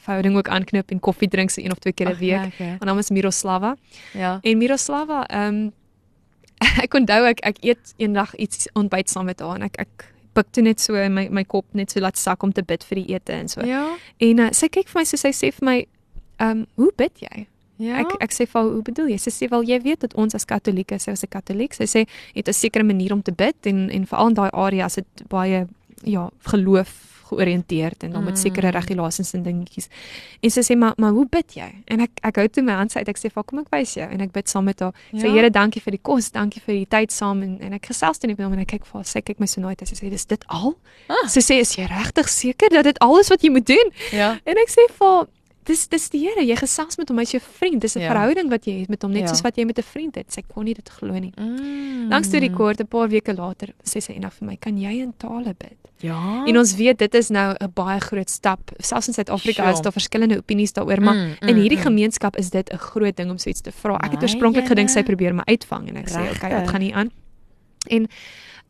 verhouding 0.05 0.35
ook 0.37 0.49
aanknoop 0.49 0.91
en 0.93 0.99
koffie 0.99 1.27
drink 1.27 1.49
so 1.49 1.61
een 1.61 1.71
of 1.71 1.79
twee 1.79 1.93
keer 1.93 2.09
'n 2.09 2.17
week. 2.17 2.53
Ja, 2.57 2.65
Haar 2.65 2.85
naam 2.85 2.97
is 2.97 3.09
Miroslava. 3.09 3.75
Ja. 4.13 4.39
En 4.41 4.57
Miroslava, 4.57 5.25
ehm 5.25 5.55
um, 5.55 5.73
ek 6.85 6.93
onthou 6.93 7.25
ek 7.25 7.39
ek 7.39 7.57
eet 7.61 7.93
eendag 7.97 8.35
iets 8.35 8.69
ontbyt 8.73 9.09
saam 9.09 9.25
met 9.25 9.39
haar 9.39 9.55
en 9.55 9.61
ek 9.61 9.79
ek 9.85 10.13
pik 10.35 10.51
toe 10.51 10.63
net 10.65 10.83
so 10.83 10.95
in 10.99 11.15
my 11.15 11.27
my 11.33 11.43
kop 11.43 11.65
net 11.73 11.91
so 11.91 12.03
laat 12.03 12.19
sak 12.19 12.43
om 12.43 12.53
te 12.53 12.63
bid 12.63 12.83
vir 12.83 13.01
die 13.01 13.15
ete 13.15 13.33
en 13.33 13.51
so. 13.51 13.65
Ja. 13.65 13.87
En 14.19 14.45
uh, 14.45 14.51
sy 14.51 14.69
kyk 14.71 14.91
vir 14.91 15.01
my 15.01 15.05
so 15.09 15.19
sy 15.21 15.33
sê 15.35 15.51
vir 15.55 15.65
my, 15.65 15.77
"Ehm, 16.39 16.51
um, 16.51 16.65
hoe 16.75 16.91
bid 16.97 17.23
jy?" 17.23 17.47
Ja. 17.77 17.99
Ek 17.99 18.15
ek 18.23 18.31
sê 18.31 18.47
vir 18.47 18.61
hoe 18.61 18.83
bedoel 18.83 19.09
jy? 19.11 19.17
Sy 19.19 19.31
sê 19.35 19.49
wel 19.51 19.65
jy 19.67 19.79
weet 19.83 20.05
dat 20.05 20.13
ons 20.15 20.35
as 20.35 20.45
Katolieke, 20.47 20.99
sy 20.99 21.11
was 21.11 21.23
'n 21.23 21.31
Katoliek, 21.31 21.73
sy 21.73 21.83
sê 21.83 22.07
het 22.35 22.47
'n 22.47 22.53
sekere 22.53 22.83
manier 22.83 23.11
om 23.11 23.21
te 23.21 23.31
bid 23.31 23.67
en 23.67 23.89
en 23.89 24.05
veral 24.05 24.27
in 24.27 24.33
daai 24.33 24.51
areas 24.51 24.95
het 24.95 25.27
baie 25.27 25.67
ja, 26.03 26.29
geloof 26.43 27.14
georiënteerd 27.29 28.03
en 28.03 28.11
dan 28.11 28.23
met 28.23 28.39
sekere 28.39 28.67
mm. 28.67 28.73
regulasies 28.73 29.33
en 29.33 29.43
dingetjies. 29.43 29.87
En 30.41 30.53
sy 30.53 30.63
sê 30.65 30.77
maar 30.77 30.93
maar 31.01 31.11
hoe 31.11 31.25
bid 31.29 31.57
jy? 31.57 31.69
En 31.91 32.03
ek 32.05 32.21
ek 32.29 32.39
hou 32.41 32.47
toe 32.47 32.63
my 32.63 32.77
hand 32.79 32.95
uit. 32.95 33.07
Ek 33.07 33.19
sê, 33.19 33.31
"Kom 33.33 33.59
ek 33.59 33.69
wys 33.71 33.93
jou." 33.93 34.09
En 34.09 34.21
ek 34.21 34.31
bid 34.31 34.49
saam 34.49 34.63
met 34.63 34.79
haar. 34.79 34.93
Ja. 35.11 35.19
Sê, 35.19 35.31
"Here, 35.31 35.49
dankie 35.49 35.81
vir 35.81 35.91
die 35.91 36.01
kos, 36.01 36.31
dankie 36.31 36.61
vir 36.61 36.75
die 36.75 36.87
tyd 36.87 37.11
saam." 37.11 37.41
En 37.41 37.59
en 37.59 37.73
ek 37.73 37.85
gesels 37.85 38.17
toe 38.17 38.27
net 38.27 38.37
met 38.37 38.45
hom 38.45 38.53
en 38.53 38.59
ek 38.59 38.67
kyk 38.67 38.85
vir 38.85 38.93
haar. 38.93 39.05
Sy 39.05 39.21
kyk 39.21 39.39
my 39.39 39.45
so 39.45 39.61
nooit. 39.61 39.87
Sy 39.87 39.95
sê, 39.95 40.09
"Dis 40.09 40.25
dit 40.25 40.43
al?" 40.47 40.77
Ah. 41.07 41.27
Sy 41.27 41.39
sê, 41.39 41.59
"Is 41.59 41.75
jy 41.75 41.85
regtig 41.85 42.29
seker 42.29 42.69
dat 42.69 42.83
dit 42.83 42.99
alles 42.99 43.29
wat 43.29 43.41
jy 43.41 43.49
moet 43.49 43.65
doen?" 43.65 43.91
Ja. 44.11 44.39
En 44.45 44.57
ek 44.57 44.69
sê 44.69 44.87
vir 44.97 45.07
haar, 45.07 45.27
dis 45.65 45.87
dis 45.87 46.09
die 46.13 46.21
Here. 46.25 46.43
Jy 46.45 46.55
gesels 46.59 46.97
met 46.97 47.09
hom 47.09 47.19
as 47.19 47.31
jou 47.33 47.41
vriend. 47.41 47.81
Dis 47.81 47.95
'n 47.95 48.01
ja. 48.01 48.11
verhouding 48.11 48.49
wat 48.49 48.65
jy 48.65 48.79
het 48.81 48.89
met 48.89 49.01
hom, 49.01 49.11
net 49.11 49.21
ja. 49.21 49.27
soos 49.27 49.41
wat 49.41 49.57
jy 49.57 49.65
met 49.65 49.77
'n 49.77 49.83
vriend 49.83 50.15
het. 50.15 50.31
Sy 50.31 50.41
kon 50.41 50.65
nie 50.65 50.73
dit 50.73 50.89
glo 50.89 51.13
nie. 51.13 51.33
Mm. 51.37 52.09
Langs 52.09 52.29
toe 52.29 52.39
die 52.39 52.51
kort 52.51 52.79
'n 52.79 52.87
paar 52.87 53.09
weke 53.09 53.33
later 53.33 53.73
sê 53.83 54.01
sy 54.01 54.13
eendag 54.13 54.33
vir 54.33 54.47
my, 54.47 54.55
"Kan 54.57 54.77
jy 54.77 55.01
in 55.01 55.13
tale 55.17 55.55
bid?" 55.57 55.77
Ja. 55.99 56.45
En 56.45 56.57
ons 56.57 56.75
weet 56.75 56.97
dit 56.97 57.13
is 57.13 57.29
nou 57.29 57.55
'n 57.59 57.71
baie 57.73 57.99
groot 57.99 58.29
stap. 58.29 58.71
Selfs 58.77 59.07
in 59.07 59.13
Suid-Afrika 59.13 59.63
sure. 59.63 59.73
is 59.73 59.81
daar 59.81 59.91
verskillende 59.91 60.37
opinies 60.37 60.73
daaroor, 60.73 61.01
maar 61.01 61.15
mm, 61.15 61.35
mm, 61.41 61.47
in 61.47 61.55
hierdie 61.55 61.77
mm. 61.77 61.83
gemeenskap 61.83 62.37
is 62.37 62.49
dit 62.49 62.69
'n 62.71 62.77
groot 62.77 63.15
ding 63.15 63.29
om 63.29 63.37
so 63.37 63.49
iets 63.49 63.61
te 63.61 63.71
vra. 63.71 63.95
Ek 63.97 64.11
het 64.11 64.21
oorspronklik 64.21 64.67
gedink 64.67 64.89
sy 64.89 65.03
probeer 65.03 65.33
my 65.33 65.43
uitvang 65.45 65.87
en 65.87 65.95
ek 65.97 66.09
Rechte. 66.09 66.19
sê, 66.19 66.29
"Oké, 66.29 66.45
okay, 66.45 66.59
dit 66.59 66.69
gaan 66.69 66.81
nie 66.81 66.95
aan." 66.95 67.11
En 67.87 68.07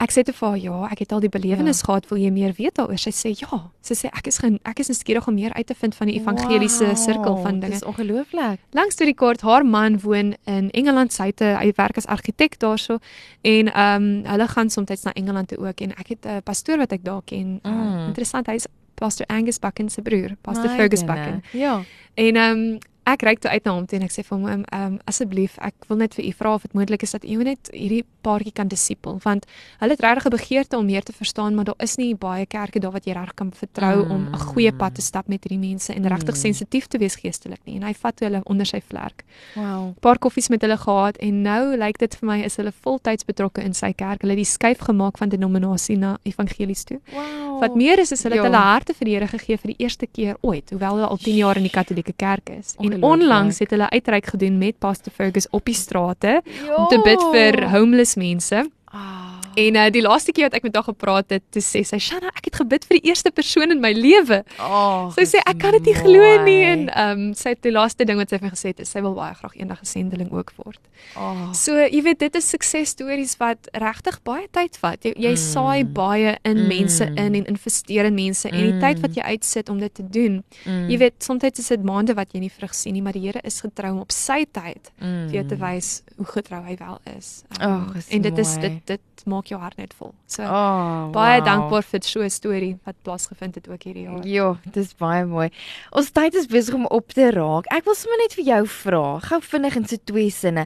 Ek 0.03 0.11
sê 0.11 0.25
te 0.27 0.33
vir 0.35 0.55
ja, 0.59 0.75
ek 0.91 1.05
het 1.05 1.13
al 1.15 1.21
die 1.23 1.31
belewenis 1.31 1.79
ja. 1.79 1.87
gehad, 1.87 2.07
wil 2.09 2.19
jy 2.19 2.29
meer 2.35 2.51
weet 2.57 2.75
daaroor? 2.75 2.99
Sy 2.99 3.13
sê 3.15 3.31
ja. 3.39 3.61
Sy 3.85 3.95
sê 3.95 4.09
ek 4.11 4.27
is 4.27 4.41
gen, 4.43 4.57
ek 4.67 4.81
is 4.83 4.91
nuuskierig 4.91 5.27
om 5.31 5.37
meer 5.37 5.55
uit 5.55 5.67
te 5.67 5.75
vind 5.79 5.95
van 5.95 6.11
die 6.11 6.17
evangeliese 6.19 6.89
wow, 6.89 6.97
sirkel 6.99 7.37
van 7.45 7.61
dinge. 7.63 7.77
Dis 7.77 7.87
ongelooflik. 7.87 8.59
Langs 8.75 8.99
toe 8.99 9.07
die 9.07 9.15
kort, 9.15 9.45
haar 9.47 9.63
man 9.63 9.95
woon 10.03 10.33
in 10.51 10.67
Engeland, 10.75 11.15
sy 11.15 11.29
het 11.31 11.45
hy 11.45 11.71
werk 11.79 12.01
as 12.01 12.09
argitek 12.11 12.59
daarso 12.59 12.99
en 13.47 13.71
ehm 13.71 14.09
um, 14.09 14.09
hulle 14.25 14.47
gaan 14.51 14.69
soms 14.69 15.07
na 15.07 15.13
Engeland 15.15 15.53
toe 15.53 15.61
ook 15.63 15.81
en 15.81 15.95
ek 15.95 16.07
het 16.15 16.25
'n 16.27 16.43
pastoor 16.43 16.77
wat 16.83 16.91
ek 16.91 17.03
daar 17.03 17.21
ken. 17.23 17.59
Uh, 17.63 17.71
mm. 17.71 18.07
Interessant, 18.11 18.47
hy's 18.47 18.67
Pastor 18.95 19.25
Angus 19.27 19.59
Bucken 19.59 19.89
se 19.89 20.01
broer, 20.01 20.35
Pastor 20.41 20.69
My 20.69 20.75
Fergus 20.75 21.03
Bucken. 21.03 21.43
Ja. 21.51 21.83
En 22.13 22.35
ehm 22.35 22.59
um, 22.59 22.79
ek 23.05 23.21
reik 23.21 23.39
toe 23.39 23.51
uit 23.51 23.63
na 23.65 23.71
hom 23.71 23.85
toe 23.85 23.99
en 23.99 24.05
ek 24.07 24.13
sê 24.13 24.23
vir 24.25 24.37
hom 24.37 24.45
ehm 24.49 24.65
um, 24.81 24.97
asseblief 25.05 25.57
ek 25.61 25.87
wil 25.89 25.97
net 26.01 26.15
vir 26.17 26.25
u 26.25 26.31
vra 26.39 26.53
of 26.57 26.65
dit 26.65 26.73
moontlik 26.73 27.03
is 27.05 27.11
dat 27.11 27.25
u 27.25 27.37
net 27.43 27.69
hierdie 27.73 28.03
paartjie 28.25 28.53
kan 28.53 28.67
disipel 28.67 29.19
want 29.23 29.45
hulle 29.79 29.91
het 29.91 30.01
regtig 30.01 30.25
'n 30.25 30.35
begeerte 30.37 30.77
om 30.77 30.85
meer 30.85 31.03
te 31.03 31.13
verstaan 31.13 31.55
maar 31.55 31.65
daar 31.65 31.81
is 31.87 31.97
nie 31.97 32.15
baie 32.15 32.45
kerke 32.45 32.79
daar 32.79 32.91
wat 32.91 33.05
jy 33.05 33.13
reg 33.13 33.33
kan 33.33 33.51
vertrou 33.51 34.05
mm. 34.05 34.11
om 34.11 34.21
'n 34.33 34.39
goeie 34.39 34.73
pad 34.73 34.95
te 34.95 35.01
stap 35.01 35.27
met 35.27 35.43
hierdie 35.43 35.69
mense 35.69 35.93
en 35.93 36.07
regtig 36.07 36.35
mm. 36.35 36.41
sensitief 36.41 36.87
te 36.87 36.97
wees 36.97 37.15
geestelik 37.15 37.61
nie 37.65 37.75
en 37.75 37.83
hy 37.83 37.93
vat 37.93 38.19
hulle 38.19 38.41
onder 38.45 38.65
sy 38.65 38.81
vlerk. 38.81 39.23
Wow. 39.55 39.93
Paar 39.99 40.19
koffies 40.19 40.49
met 40.49 40.61
hulle 40.61 40.77
gehad 40.77 41.17
en 41.17 41.41
nou 41.41 41.77
lyk 41.77 41.97
dit 41.97 42.15
vir 42.15 42.27
my 42.27 42.39
is 42.43 42.55
hulle 42.55 42.71
voltyds 42.71 43.25
betrokke 43.25 43.63
in 43.63 43.73
sy 43.73 43.93
kerk. 43.93 44.21
Hulle 44.21 44.35
het 44.35 44.43
die 44.43 44.51
skuif 44.51 44.79
gemaak 44.87 45.17
van 45.17 45.29
denominasie 45.29 45.97
na 45.97 46.17
evangelies 46.23 46.83
toe. 46.83 46.99
Wow. 47.13 47.54
Wat 47.59 47.75
meer 47.75 47.99
is 47.99 48.11
is 48.11 48.23
hulle 48.23 48.39
het 48.39 48.47
hulle 48.47 48.63
harte 48.63 48.93
vir 48.93 49.05
die 49.05 49.15
Here 49.15 49.27
gegee 49.27 49.57
vir 49.57 49.73
die 49.73 49.77
eerste 49.83 50.07
keer 50.07 50.37
ooit 50.41 50.69
hoewel 50.73 50.99
hulle 50.99 51.07
al 51.07 51.21
10 51.21 51.35
jaar 51.39 51.57
in 51.57 51.67
die 51.67 51.73
katolieke 51.73 52.13
kerk 52.13 52.49
is. 52.49 52.75
En 52.79 53.03
onlangs 53.03 53.59
het 53.63 53.75
hulle 53.75 53.89
uitreik 53.89 54.33
gedoen 54.35 54.57
met 54.57 54.79
Pastor 54.79 55.13
Fergus 55.13 55.49
op 55.51 55.65
die 55.65 55.77
strate 55.77 56.41
jo. 56.43 56.75
om 56.75 56.87
te 56.87 57.01
bid 57.03 57.29
vir 57.31 57.69
homeless 57.75 58.15
mense. 58.15 58.65
Ah. 58.85 59.24
En 59.55 59.75
uh, 59.75 59.89
die 59.91 60.01
laaste 60.01 60.31
keer 60.31 60.43
wat 60.49 60.53
ek 60.53 60.63
met 60.63 60.75
haar 60.75 60.83
gepraat 60.83 61.29
het, 61.29 61.43
toe 61.51 61.61
sê 61.61 61.83
sy, 61.85 61.97
"Shanna, 61.97 62.27
ek 62.35 62.45
het 62.45 62.55
gebid 62.55 62.85
vir 62.85 62.99
die 62.99 63.09
eerste 63.09 63.31
persoon 63.31 63.71
in 63.71 63.79
my 63.81 63.91
lewe." 63.93 64.43
Oh, 64.59 65.11
Sy 65.15 65.21
sê 65.25 65.39
ek 65.45 65.57
kan 65.59 65.71
dit 65.71 65.85
nie 65.85 65.93
glo 65.93 66.43
nie 66.43 66.63
en 66.63 66.89
ehm 66.89 67.11
um, 67.19 67.33
sy 67.33 67.49
het 67.49 67.61
die 67.61 67.71
laaste 67.71 68.05
ding 68.05 68.17
wat 68.17 68.29
sy 68.29 68.37
vir 68.39 68.49
gesê 68.49 68.67
het, 68.73 68.79
is 68.79 68.89
sy 68.91 69.01
wil 69.01 69.13
baie 69.15 69.33
graag 69.33 69.55
eendag 69.55 69.81
'n 69.81 69.85
sendeling 69.85 70.31
ook 70.31 70.53
word. 70.63 70.79
Oh, 71.17 71.51
So, 71.53 71.71
jy 71.77 72.01
weet, 72.03 72.19
dit 72.19 72.35
is 72.35 72.49
suksesstories 72.49 73.37
wat 73.37 73.67
regtig 73.73 74.19
baie 74.23 74.47
tyd 74.51 74.77
vat. 74.77 75.03
Jy, 75.03 75.13
jy 75.17 75.31
Mm. 75.31 75.35
saai 75.37 75.83
baie 75.85 76.37
in 76.43 76.57
Mm. 76.57 76.67
mense 76.67 77.05
in 77.05 77.35
en 77.35 77.45
investeer 77.45 78.05
in 78.05 78.15
mense 78.15 78.49
en 78.49 78.71
die 78.71 78.79
tyd 78.79 78.99
wat 79.01 79.15
jy 79.15 79.21
uitsit 79.23 79.69
om 79.69 79.79
dit 79.79 79.93
te 79.93 80.03
doen. 80.09 80.43
mm, 80.65 80.89
Jy 80.89 80.97
weet, 80.97 81.23
soms 81.23 81.43
is 81.43 81.67
dit 81.67 81.83
maande 81.83 82.13
wat 82.15 82.31
jy 82.33 82.39
nie 82.39 82.51
vrug 82.51 82.73
sien 82.73 82.93
nie, 82.93 83.01
maar 83.01 83.13
die 83.13 83.21
Here 83.25 83.39
is 83.43 83.61
getrou 83.61 83.91
om 83.91 83.99
op 84.01 84.11
sy 84.11 84.45
tyd 84.51 84.91
mm. 85.01 85.29
vir 85.29 85.33
jou 85.33 85.47
te 85.47 85.55
wys 85.57 86.01
hoe 86.17 86.25
getrou 86.25 86.63
hy 86.63 86.75
wel 86.77 86.99
is. 87.17 87.43
Ag, 87.59 87.95
is 87.95 88.07
en 88.09 88.21
dit 88.21 88.37
is 88.37 88.55
mooi. 88.57 88.61
dit 88.61 88.85
dit 88.87 89.25
maak 89.25 89.44
jou 89.47 89.59
hart 89.61 89.77
net 89.77 89.93
vol. 89.93 90.13
So 90.27 90.43
Oh, 90.43 91.11
baie 91.11 91.39
wow. 91.39 91.45
dankbaar 91.45 91.83
vir 91.83 91.99
so 92.03 92.21
'n 92.21 92.29
storie 92.29 92.77
wat 92.85 92.95
plaasgevind 93.03 93.55
het 93.55 93.67
ook 93.69 93.83
hierdie 93.83 94.03
jaar. 94.03 94.25
Ja, 94.25 94.55
dis 94.71 94.93
baie 94.93 95.25
mooi. 95.25 95.49
Ons 95.91 96.11
tyd 96.11 96.35
is 96.35 96.47
besig 96.47 96.73
om 96.73 96.85
op 96.85 97.07
te 97.13 97.31
raak. 97.31 97.65
Ek 97.71 97.85
wil 97.85 97.95
sommer 97.95 98.17
net 98.19 98.33
vir 98.33 98.43
jou 98.45 98.65
vra, 98.67 99.19
gou 99.19 99.39
vinnig 99.41 99.75
in 99.75 99.85
so 99.87 99.97
twee 100.03 100.29
sinne. 100.29 100.65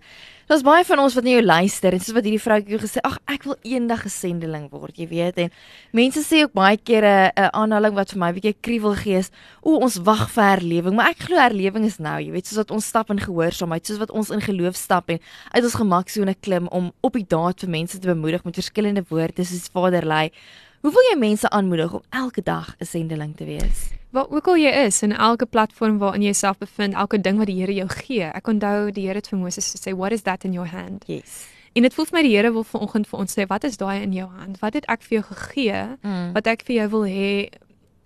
Daar's 0.50 0.64
baie 0.66 0.82
van 0.82 0.98
ons 1.04 1.14
wat 1.14 1.26
na 1.28 1.36
jou 1.36 1.42
luister 1.46 1.94
en 1.94 2.00
soos 2.02 2.16
wat 2.16 2.26
hierdie 2.26 2.42
vroutjie 2.42 2.78
gesê, 2.82 3.02
ag 3.06 3.20
ek 3.30 3.44
wil 3.46 3.54
eendag 3.70 4.02
'n 4.06 4.10
sendeling 4.10 4.64
word, 4.72 4.98
jy 4.98 5.06
weet. 5.06 5.38
En 5.38 5.52
mense 5.94 6.24
sê 6.26 6.42
ook 6.42 6.54
baie 6.58 6.76
keer 6.76 7.06
'n 7.06 7.30
'n 7.38 7.50
aanhaling 7.54 7.94
wat 7.94 8.10
vir 8.10 8.18
my 8.18 8.30
'n 8.32 8.34
bietjie 8.34 8.56
kriewel 8.60 8.96
gee 8.96 9.18
is, 9.20 9.30
o, 9.62 9.78
ons 9.78 9.98
wag 10.02 10.28
vir 10.32 10.44
herlewing, 10.44 10.96
maar 10.96 11.10
ek 11.10 11.20
glo 11.30 11.38
herlewing 11.38 11.86
is 11.86 12.00
nou, 12.00 12.20
jy 12.20 12.32
weet, 12.32 12.48
soos 12.48 12.58
wat 12.58 12.72
ons 12.72 12.88
stap 12.88 13.12
in 13.12 13.20
gehoorsaamheid, 13.20 13.86
soos 13.86 14.00
wat 14.00 14.10
ons 14.10 14.32
in 14.32 14.42
geloof 14.42 14.76
stap 14.76 15.10
en 15.10 15.20
uit 15.54 15.64
ons 15.64 15.76
gemaksone 15.76 16.36
klim 16.42 16.68
om 16.68 16.92
op 17.02 17.14
die 17.14 17.28
daad 17.28 17.60
vir 17.60 17.70
mense 17.70 18.00
te 18.00 18.08
bemoedig 18.08 18.44
met 18.44 18.56
verskillende 18.56 19.06
woorde 19.08 19.46
soos 19.46 19.70
Vader 19.72 20.04
lei. 20.04 20.32
Hoe 20.80 20.92
wil 20.96 21.08
jy 21.12 21.18
mense 21.20 21.50
aanmoedig 21.50 21.94
om 21.94 22.02
elke 22.10 22.42
dag 22.42 22.76
'n 22.80 22.86
sendeling 22.86 23.36
te 23.36 23.46
wees? 23.46 23.90
Waar 24.10 24.30
ook 24.30 24.48
al 24.48 24.56
jy 24.58 24.72
is 24.86 25.02
in 25.02 25.12
elke 25.12 25.46
platform 25.46 25.98
waarin 25.98 26.22
jy 26.22 26.26
jouself 26.32 26.58
bevind, 26.58 26.94
elke 26.94 27.22
ding 27.22 27.38
wat 27.38 27.48
die 27.48 27.60
Here 27.60 27.74
jou 27.74 27.88
gee. 27.88 28.24
Ek 28.24 28.48
onthou 28.48 28.92
die 28.92 29.06
Here 29.06 29.16
het 29.16 29.28
vir 29.28 29.40
Moses 29.40 29.76
gesê, 29.76 29.94
"What 29.94 30.12
is 30.12 30.22
that 30.22 30.44
in 30.44 30.54
your 30.54 30.70
hand?" 30.70 31.04
Yes. 31.08 31.48
En 31.74 31.82
dit 31.82 31.94
voel 31.94 32.06
vir 32.06 32.18
my 32.18 32.22
die 32.22 32.36
Here 32.36 32.52
wil 32.52 32.64
vanoggend 32.64 33.08
vir 33.08 33.20
ons 33.20 33.34
sê, 33.38 33.46
"Wat 33.48 33.64
is 33.64 33.78
daai 33.78 34.02
in 34.02 34.14
jou 34.14 34.30
hand? 34.30 34.60
Wat 34.60 34.74
het 34.74 34.86
ek 34.88 35.02
vir 35.02 35.20
jou 35.22 35.36
gegee 35.36 35.98
Mm. 36.02 36.34
wat 36.34 36.48
ek 36.48 36.62
vir 36.66 36.76
jou 36.76 36.90
wil 36.90 37.04
hê 37.04 37.50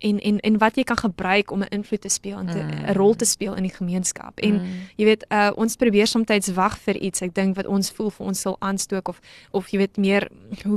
en 0.03 0.19
en 0.19 0.39
en 0.39 0.57
wat 0.61 0.75
jy 0.75 0.83
kan 0.83 0.97
gebruik 0.97 1.51
om 1.51 1.61
'n 1.63 1.67
invloed 1.69 2.01
te 2.01 2.09
speel 2.09 2.37
en 2.37 2.45
'n 2.45 2.57
Mm. 2.57 2.93
rol 2.95 3.13
te 3.15 3.25
speel 3.25 3.55
in 3.55 3.63
die 3.63 3.73
gemeenskap." 3.73 4.39
En 4.39 4.53
Mm. 4.53 4.67
jy 4.95 5.05
weet, 5.05 5.25
uh, 5.29 5.51
ons 5.55 5.75
probeer 5.75 6.07
soms 6.07 6.47
wag 6.53 6.77
vir 6.79 6.95
iets. 6.95 7.21
Ek 7.21 7.33
dink 7.33 7.55
wat 7.55 7.65
ons 7.67 7.91
voel 7.91 8.09
vir 8.09 8.25
ons 8.27 8.39
sal 8.41 8.55
aanstook 8.59 9.07
of 9.07 9.19
of 9.51 9.69
jy 9.71 9.77
weet 9.77 9.97
meer 9.97 10.27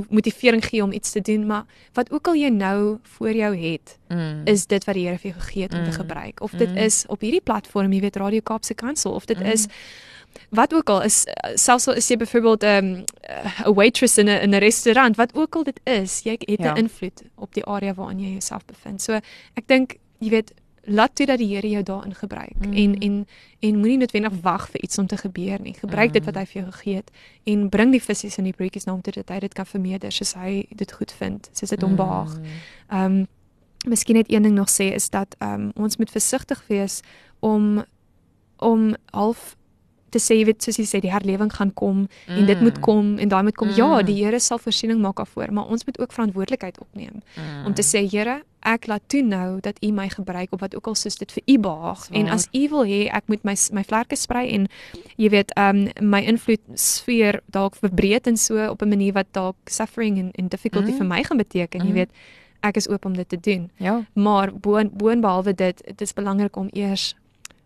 motivering 0.09 0.65
gee 0.65 0.83
om 0.83 0.91
iets 0.91 1.11
te 1.11 1.21
doen, 1.21 1.45
maar 1.45 1.65
wat 1.93 2.11
ook 2.11 2.27
al 2.27 2.35
jy 2.35 2.49
nou 2.49 2.97
voor 3.03 3.31
jou 3.33 3.55
het, 3.57 3.97
Mm. 4.09 4.41
is 4.45 4.65
dit 4.65 4.85
wat 4.85 4.95
die 4.95 5.05
Here 5.05 5.17
vir 5.17 5.31
jou 5.31 5.41
gegee 5.41 5.63
het 5.63 5.73
om 5.73 5.83
te 5.83 5.89
Mm. 5.89 5.95
gebruik. 6.07 6.41
Of 6.41 6.51
dit 6.51 6.69
Mm. 6.69 6.77
is 6.77 7.05
op 7.07 7.21
hierdie 7.21 7.41
platform, 7.43 7.91
jy 7.93 7.99
weet 7.99 8.15
Radio 8.15 8.39
Kaapse 8.43 8.73
Kansel, 8.73 9.11
of 9.11 9.25
dit 9.25 9.37
Mm. 9.39 9.45
is 9.45 9.67
wat 10.49 10.73
ook 10.73 10.89
al 10.89 11.01
is 11.03 11.25
uh, 11.27 11.51
selfs 11.55 11.87
al 11.87 11.95
is 11.95 12.07
jy 12.07 12.17
byvoorbeeld 12.17 12.63
'n 12.63 12.67
um, 12.67 13.03
'n 13.65 13.73
waitress 13.73 14.17
in 14.17 14.25
'n 14.25 14.41
in 14.41 14.49
'n 14.53 14.59
restaurant, 14.59 15.15
wat 15.15 15.35
ook 15.35 15.55
al 15.55 15.63
dit 15.63 15.79
is, 15.83 16.21
jy 16.23 16.31
het 16.39 16.59
'n 16.59 16.63
Ja. 16.63 16.75
invloed 16.75 17.21
op 17.35 17.53
die 17.53 17.65
area 17.65 17.93
waarin 17.93 18.19
jy 18.19 18.29
jouself 18.31 18.65
bevind. 18.65 19.01
So 19.01 19.13
ek 19.53 19.67
dink 19.67 19.95
jy 20.19 20.29
weet 20.29 20.53
laat 20.89 21.15
toe 21.15 21.25
dat 21.25 21.37
die 21.37 21.47
Here 21.55 21.69
jou 21.69 21.83
daarin 21.83 22.15
gebruik 22.15 22.55
Mm. 22.59 22.73
en 22.73 22.95
en 22.99 23.27
en 23.59 23.75
moenie 23.79 23.97
noodwendig 23.97 24.33
wag 24.41 24.69
vir 24.69 24.81
iets 24.83 24.97
om 24.97 25.07
te 25.07 25.17
gebeur 25.17 25.61
nie. 25.61 25.73
Gebruik 25.73 26.13
dit 26.13 26.25
wat 26.25 26.33
Mm. 26.33 26.39
hy 26.39 26.45
vir 26.45 26.61
jou 26.61 26.71
gegee 26.71 26.95
het 26.95 27.11
en 27.43 27.69
bring 27.69 27.91
die 27.91 28.01
visse 28.01 28.37
en 28.37 28.43
die 28.43 28.53
broodjies 28.53 28.85
na 28.85 28.91
hom 28.93 29.01
toe 29.01 29.13
dat 29.13 29.29
hy 29.29 29.39
dit 29.39 29.53
kan 29.53 29.65
vermeerder 29.65 30.11
soos 30.11 30.33
hy 30.33 30.65
dit 30.75 30.91
goed 30.91 31.11
vind, 31.11 31.49
soos 31.53 31.69
dit 31.69 31.81
hom 31.81 31.95
behaag. 31.95 32.37
Mm. 32.37 32.43
Ehm 32.89 33.03
um, 33.05 33.27
miskien 33.87 34.15
net 34.15 34.31
een 34.31 34.41
ding 34.43 34.55
nog 34.55 34.69
sê 34.69 34.93
is 34.93 35.09
dat 35.09 35.35
ehm 35.39 35.53
um, 35.53 35.71
ons 35.75 35.97
moet 35.97 36.11
versigtig 36.11 36.63
wees 36.67 37.01
om 37.39 37.83
om 38.57 38.95
half 39.11 39.55
te 40.17 40.23
sê 40.27 40.37
jy 40.39 40.45
weet 40.49 40.63
soos 40.63 40.77
jy 40.81 40.85
sê 40.89 40.99
die 41.01 41.11
herlewing 41.11 41.51
gaan 41.53 41.71
kom 41.73 42.07
en 42.27 42.45
dit 42.45 42.61
moet 42.61 42.75
Mm. 42.77 42.81
kom 42.81 43.17
en 43.19 43.29
daai 43.29 43.43
moet 43.43 43.55
kom. 43.55 43.69
Ja, 43.69 43.99
Mm. 44.01 44.05
die 44.05 44.23
Here 44.23 44.39
sal 44.39 44.57
voorsiening 44.57 44.99
maak 45.01 45.15
daarvoor, 45.21 45.51
maar 45.53 45.65
ons 45.69 45.85
moet 45.85 45.99
ook 45.99 46.11
verantwoordelikheid 46.11 46.79
opneem 46.79 47.21
Mm. 47.35 47.65
om 47.65 47.73
te 47.73 47.81
sê 47.83 48.09
Here, 48.11 48.43
ek 48.63 48.87
laat 48.87 49.01
toe 49.07 49.21
nou 49.21 49.59
dat 49.61 49.77
U 49.83 49.91
my 49.91 50.09
gebruik 50.09 50.51
op 50.53 50.59
wat 50.59 50.75
ook 50.75 50.87
al 50.87 50.95
soos 50.95 51.15
dit 51.17 51.31
vir 51.31 51.43
U 51.47 51.57
behaag. 51.59 52.07
Waar. 52.09 52.19
En 52.19 52.27
as 52.29 52.47
U 52.53 52.67
wil 52.69 52.85
hê 52.85 53.07
ek 53.13 53.23
moet 53.27 53.43
my 53.43 53.55
my 53.71 53.83
vlerke 53.83 54.15
sprei 54.15 54.49
en 54.53 54.67
jy 55.17 55.29
weet 55.29 55.51
um, 55.57 55.87
my 56.01 56.21
invloed 56.21 56.59
sfeer 56.75 57.39
dalk 57.51 57.75
verbreed 57.75 58.27
en 58.27 58.37
so 58.37 58.67
op 58.69 58.81
'n 58.81 58.89
manier 58.89 59.13
wat 59.13 59.27
dalk 59.31 59.55
suffering 59.65 60.17
en 60.19 60.31
en 60.35 60.47
difficulty 60.47 60.91
Mm. 60.91 60.97
vir 60.97 61.05
my 61.05 61.23
gaan 61.23 61.37
beteken, 61.37 61.81
jy 61.81 61.87
Mm. 61.87 61.93
weet 61.93 62.09
ek 62.63 62.75
is 62.77 62.89
oop 62.89 63.05
om 63.05 63.13
dit 63.13 63.29
te 63.29 63.37
doen. 63.39 63.69
Ja. 63.77 64.03
Maar 64.13 64.51
bo 64.53 64.83
boonbehalwe 64.89 65.53
dit, 65.55 65.81
dit 65.85 66.01
is 66.01 66.13
belangrik 66.13 66.55
om 66.55 66.67
eers 66.73 67.15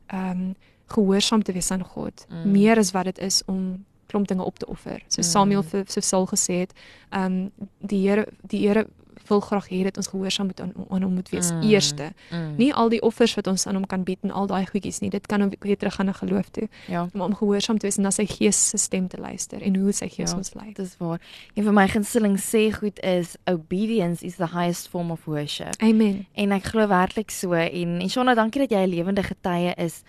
ehm 0.07 0.29
um, 0.31 0.55
gehoorsaam 0.91 1.43
te 1.43 1.51
wees 1.53 1.71
aan 1.71 1.83
God, 1.83 2.25
Mm. 2.29 2.51
meer 2.51 2.77
as 2.77 2.91
wat 2.91 3.03
dit 3.05 3.17
is 3.19 3.41
om 3.45 3.85
klomp 4.07 4.27
dinge 4.27 4.43
op 4.43 4.57
te 4.59 4.65
offer. 4.67 5.01
So 5.07 5.21
Mm. 5.21 5.27
Samuel 5.27 5.63
vir 5.63 5.83
so 5.87 5.99
Saul 6.01 6.27
gesê 6.27 6.53
het, 6.59 6.73
ehm 7.09 7.23
um, 7.25 7.51
die 7.79 8.07
Here 8.09 8.27
die 8.47 8.67
Here 8.67 8.87
wil 9.27 9.39
graag 9.39 9.67
hê 9.69 9.83
dat 9.83 9.97
ons 9.97 10.07
gehoorsaam 10.07 10.45
moet 10.47 10.59
aan, 10.61 10.73
aan 10.89 11.01
hom 11.01 11.13
moet 11.13 11.29
wees 11.29 11.51
Mm. 11.51 11.61
eerste. 11.61 12.11
Mm. 12.31 12.55
Nie 12.57 12.73
al 12.73 12.89
die 12.89 13.01
offers 13.01 13.35
wat 13.35 13.47
ons 13.47 13.67
aan 13.67 13.75
hom 13.75 13.85
kan 13.85 14.03
bied 14.03 14.17
en 14.21 14.31
al 14.31 14.47
daai 14.47 14.65
goedjies 14.65 14.99
nie. 14.99 15.09
Dit 15.09 15.25
kan 15.27 15.39
hom 15.41 15.51
weer 15.59 15.77
terug 15.77 15.93
gaan 15.95 16.05
na 16.05 16.11
geloof 16.11 16.49
toe, 16.49 16.67
Ja. 16.87 17.07
maar 17.13 17.27
om 17.27 17.35
gehoorsaam 17.35 17.77
te 17.77 17.85
wees 17.85 17.97
en 17.97 18.03
na 18.03 18.09
sy 18.11 18.25
gees 18.25 18.69
se 18.69 18.77
stem 18.77 19.07
te 19.07 19.17
luister 19.17 19.61
en 19.61 19.75
hoe 19.75 19.91
sy 19.91 20.07
gees 20.09 20.31
Ja. 20.31 20.37
ons 20.37 20.53
lei. 20.53 20.73
Dis 20.73 20.95
waar. 20.97 21.19
Een 21.53 21.63
van 21.63 21.73
my 21.73 21.87
gunsteling 21.87 22.37
sê 22.39 22.71
goed 22.75 22.99
is 22.99 23.35
obedience 23.45 24.25
is 24.25 24.35
the 24.35 24.47
highest 24.47 24.87
form 24.89 25.11
of 25.11 25.25
worship. 25.25 25.75
Amen. 25.81 26.25
En 26.35 26.51
ek 26.51 26.63
glo 26.63 26.87
werklik 26.87 27.31
so 27.31 27.51
en 27.53 28.01
en 28.01 28.09
Shona, 28.09 28.33
dankie 28.35 28.61
dat 28.67 28.69
jy 28.71 28.83
'n 28.85 28.89
lewende 28.89 29.23
getuie 29.23 29.73
is 29.77 30.03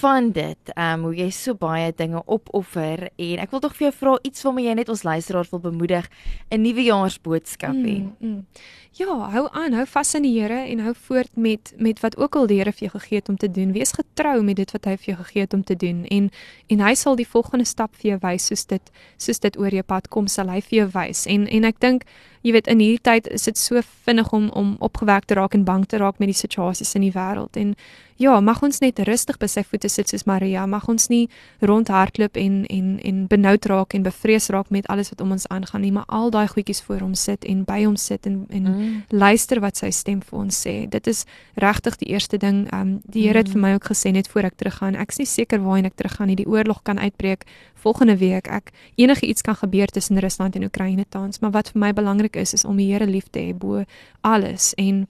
van 0.00 0.30
dit. 0.30 0.72
Ehm 0.74 0.98
um, 0.98 1.02
hoe 1.08 1.14
jy 1.16 1.30
so 1.30 1.54
baie 1.54 1.92
dinge 1.96 2.22
opoffer 2.26 3.08
en 3.16 3.42
ek 3.42 3.50
wil 3.50 3.60
tog 3.60 3.74
vir 3.76 3.88
jou 3.88 3.92
vra 3.98 4.14
iets 4.22 4.42
waarmee 4.46 4.68
jy 4.68 4.74
net 4.80 4.88
ons 4.88 5.02
luisteraars 5.02 5.50
wil 5.52 5.60
bemoedig 5.60 6.08
'n 6.50 6.60
nuwejaarsboodskap 6.62 7.74
hê. 7.74 7.98
Mm, 8.02 8.16
mm. 8.18 8.40
Ja, 8.94 9.10
hou 9.30 9.48
aan, 9.50 9.72
hou 9.72 9.86
vas 9.86 10.14
aan 10.14 10.22
die 10.22 10.40
Here 10.40 10.60
en 10.70 10.78
hou 10.78 10.94
voort 11.06 11.36
met 11.36 11.72
met 11.76 12.00
wat 12.00 12.16
ook 12.16 12.36
al 12.36 12.46
die 12.46 12.58
Here 12.58 12.72
vir 12.72 12.88
jou 12.88 12.98
gegee 12.98 13.18
het 13.18 13.28
om 13.28 13.36
te 13.36 13.50
doen. 13.50 13.72
Wees 13.72 13.92
getrou 13.92 14.42
met 14.42 14.56
dit 14.56 14.70
wat 14.72 14.84
hy 14.84 14.96
vir 14.96 15.14
jou 15.14 15.16
gegee 15.24 15.40
het 15.40 15.54
om 15.54 15.64
te 15.64 15.76
doen 15.76 16.04
en 16.04 16.30
en 16.66 16.80
hy 16.80 16.94
sal 16.94 17.16
die 17.16 17.28
volgende 17.28 17.64
stap 17.64 17.96
vir 17.96 18.10
jou 18.10 18.18
wys 18.22 18.46
soos 18.46 18.64
dit 18.66 18.90
soos 19.16 19.38
dit 19.38 19.58
oor 19.58 19.70
jou 19.70 19.82
pad 19.82 20.08
kom, 20.08 20.28
sal 20.28 20.48
hy 20.48 20.60
vir 20.60 20.78
jou 20.78 20.88
wys. 20.94 21.26
En 21.26 21.46
en 21.46 21.64
ek 21.64 21.80
dink 21.80 22.04
jy 22.42 22.52
weet 22.52 22.66
in 22.66 22.78
hierdie 22.78 23.02
tyd 23.02 23.26
is 23.32 23.42
dit 23.48 23.58
so 23.58 23.80
vinnig 24.04 24.32
om 24.32 24.48
om 24.50 24.76
opgewek 24.78 25.24
te 25.24 25.34
raak 25.34 25.54
en 25.54 25.64
bang 25.64 25.86
te 25.86 25.96
raak 25.96 26.18
met 26.18 26.28
die 26.28 26.40
situasies 26.40 26.94
in 26.94 27.02
die 27.02 27.12
wêreld 27.12 27.56
en 27.56 27.74
ja, 28.16 28.40
mag 28.40 28.62
ons 28.62 28.78
net 28.82 29.00
rustig 29.08 29.38
by 29.42 29.48
sy 29.50 29.64
voete 29.66 29.83
sit 29.88 30.08
soos 30.08 30.24
Maria, 30.24 30.66
mag 30.66 30.88
ons 30.88 31.08
nie 31.08 31.28
rondhardloop 31.60 32.36
en 32.36 32.64
en 32.66 32.98
en 33.04 33.26
benoud 33.26 33.66
raak 33.66 33.94
en 33.94 34.02
bevrees 34.02 34.48
raak 34.48 34.70
met 34.70 34.86
alles 34.86 35.08
wat 35.10 35.20
om 35.20 35.30
ons 35.32 35.46
aangaan 35.48 35.80
nie, 35.80 35.92
maar 35.92 36.04
al 36.08 36.30
daai 36.30 36.46
goedjies 36.48 36.82
voor 36.82 37.00
hom 37.00 37.14
sit 37.14 37.44
en 37.44 37.64
by 37.64 37.84
hom 37.84 37.96
sit 37.96 38.26
en 38.26 38.46
en 38.50 38.62
Mm. 38.64 39.02
luister 39.08 39.60
wat 39.60 39.76
sy 39.76 39.90
stem 39.90 40.20
vir 40.22 40.38
ons 40.38 40.66
sê. 40.66 40.88
Dit 40.88 41.06
is 41.06 41.24
regtig 41.54 41.96
die 41.96 42.08
eerste 42.08 42.38
ding. 42.38 42.72
Um 42.72 43.00
die 43.04 43.22
Here 43.26 43.38
het 43.38 43.46
Mm. 43.48 43.52
vir 43.52 43.60
my 43.60 43.74
ook 43.74 43.84
gesê 43.84 44.12
net 44.12 44.28
voor 44.28 44.42
ek 44.44 44.56
teruggaan. 44.56 44.94
Ek's 44.94 45.18
nie 45.18 45.26
seker 45.26 45.58
waarheen 45.60 45.84
ek 45.86 45.96
teruggaan 45.96 46.26
nie. 46.28 46.36
Die 46.36 46.46
oorlog 46.48 46.82
kan 46.82 46.98
uitbreek 46.98 47.44
volgende 47.74 48.16
week. 48.16 48.46
Ek 48.48 48.70
enige 48.96 49.26
iets 49.26 49.42
kan 49.42 49.54
gebeur 49.56 49.86
tussen 49.86 50.18
Rusland 50.18 50.56
en 50.56 50.64
Oekraïne 50.64 51.04
tans, 51.08 51.38
maar 51.40 51.50
wat 51.50 51.68
vir 51.72 51.80
my 51.80 51.92
belangrik 51.92 52.36
is 52.36 52.52
is 52.54 52.64
om 52.64 52.76
die 52.76 52.92
Here 52.92 53.06
lief 53.06 53.28
te 53.30 53.38
hê 53.40 53.54
bo 53.58 53.84
alles 54.22 54.74
en 54.74 55.06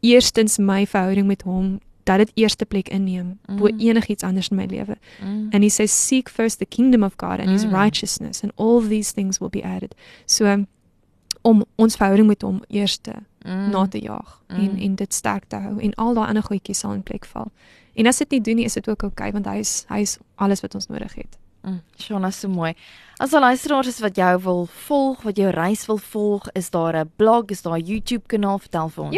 eerstens 0.00 0.58
my 0.58 0.86
verhouding 0.86 1.26
met 1.26 1.42
hom 1.42 1.80
dat 2.08 2.18
dit 2.18 2.30
eerste 2.34 2.64
plek 2.66 2.88
inneem 2.88 3.38
bo 3.46 3.66
Mm. 3.68 3.78
enigiets 3.78 4.22
anders 4.24 4.48
in 4.48 4.56
my 4.56 4.66
lewe. 4.66 4.96
Mm. 5.22 5.48
And 5.52 5.62
he 5.62 5.68
says 5.68 5.92
seek 6.06 6.28
first 6.28 6.58
the 6.58 6.66
kingdom 6.66 7.02
of 7.02 7.16
God 7.16 7.38
and 7.40 7.48
his 7.50 7.64
Mm. 7.64 7.72
righteousness 7.72 8.42
and 8.42 8.52
all 8.56 8.80
these 8.88 9.12
things 9.12 9.38
will 9.38 9.50
be 9.50 9.62
added. 9.62 9.94
So 10.26 10.64
om 11.42 11.64
ons 11.76 11.96
verhouding 11.96 12.26
met 12.28 12.42
hom 12.42 12.62
eers 12.68 12.96
te 12.98 13.12
Mm. 13.44 13.70
na 13.70 13.86
te 13.86 13.98
jaag 14.02 14.42
Mm. 14.48 14.56
en 14.58 14.76
en 14.78 14.94
dit 14.94 15.14
sterk 15.14 15.44
te 15.48 15.56
hou 15.56 15.78
en 15.80 15.94
al 15.94 16.14
daai 16.14 16.26
ander 16.28 16.42
goedjies 16.42 16.78
sal 16.78 16.92
in 16.92 17.02
plek 17.02 17.24
val. 17.26 17.50
En 17.94 18.06
as 18.06 18.18
dit 18.18 18.30
nie 18.30 18.40
doen 18.40 18.54
nie, 18.56 18.64
is 18.64 18.74
dit 18.74 18.88
ook 18.88 19.02
oukei 19.02 19.28
okay, 19.28 19.32
want 19.32 19.46
hy 19.46 19.58
is 19.58 19.84
hy 19.88 20.00
is 20.00 20.18
alles 20.34 20.60
wat 20.60 20.74
ons 20.74 20.86
nodig 20.86 21.14
het. 21.14 21.38
Mm, 21.62 21.80
Shona, 21.98 22.30
so 22.30 22.48
mooi. 22.48 22.74
As 23.20 23.32
'n 23.32 23.40
luisteraar 23.40 23.86
is 23.86 23.98
wat 23.98 24.16
jou 24.16 24.42
wil 24.42 24.68
volg, 24.86 25.22
wat 25.22 25.36
jou 25.36 25.50
reis 25.50 25.86
wil 25.86 25.98
volg, 25.98 26.46
is 26.52 26.70
daar 26.70 26.96
'n 26.96 27.10
blog, 27.16 27.44
is 27.46 27.62
daar 27.62 27.78
'n 27.78 27.84
YouTube 27.84 28.26
kanaal, 28.26 28.58
vertel 28.58 28.88
vir 28.88 29.04
ons. 29.04 29.14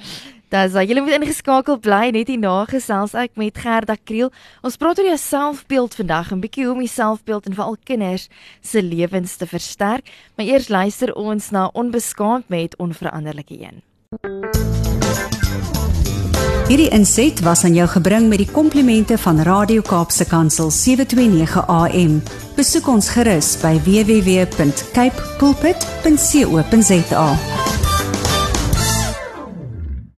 Dis 0.47 0.71
jy 0.79 0.95
moet 1.03 1.17
ingeskakel 1.17 1.75
bly 1.83 2.07
net 2.15 2.29
hier 2.31 2.39
na 2.39 2.61
gesels 2.69 3.11
ek 3.19 3.33
met 3.35 3.57
Gerda 3.59 3.97
Kriel. 3.99 4.29
Ons 4.63 4.79
praat 4.79 4.95
oor 5.01 5.09
jou 5.09 5.17
selfbeeld 5.19 5.97
vandag 5.99 6.31
en 6.31 6.39
bietjie 6.39 6.63
hoe 6.63 6.71
om 6.77 6.79
die 6.79 6.87
selfbeeld 6.87 7.49
en 7.49 7.57
veral 7.57 7.75
kinders 7.83 8.29
se 8.63 8.79
lewens 8.79 9.35
te 9.35 9.43
versterk. 9.47 10.07
Maar 10.39 10.47
eers 10.47 10.69
luister 10.71 11.11
ons 11.19 11.51
na 11.51 11.67
Onbeskaamd 11.73 12.47
met 12.47 12.77
onveranderlike 12.79 13.59
een. 13.59 13.83
Hierdie 16.67 16.89
inset 16.95 17.43
was 17.43 17.63
aan 17.63 17.75
jou 17.75 17.87
gebring 17.87 18.27
met 18.31 18.39
die 18.43 18.51
komplimente 18.51 19.17
van 19.19 19.43
Radio 19.43 19.83
Kaapse 19.83 20.27
Kansel 20.27 20.71
729 20.71 21.67
AM. 21.67 22.21
Besoek 22.55 22.87
ons 22.91 23.11
gerus 23.15 23.55
by 23.63 23.75
www.cape 23.83 25.27
pulpit.co.za. 25.43 27.27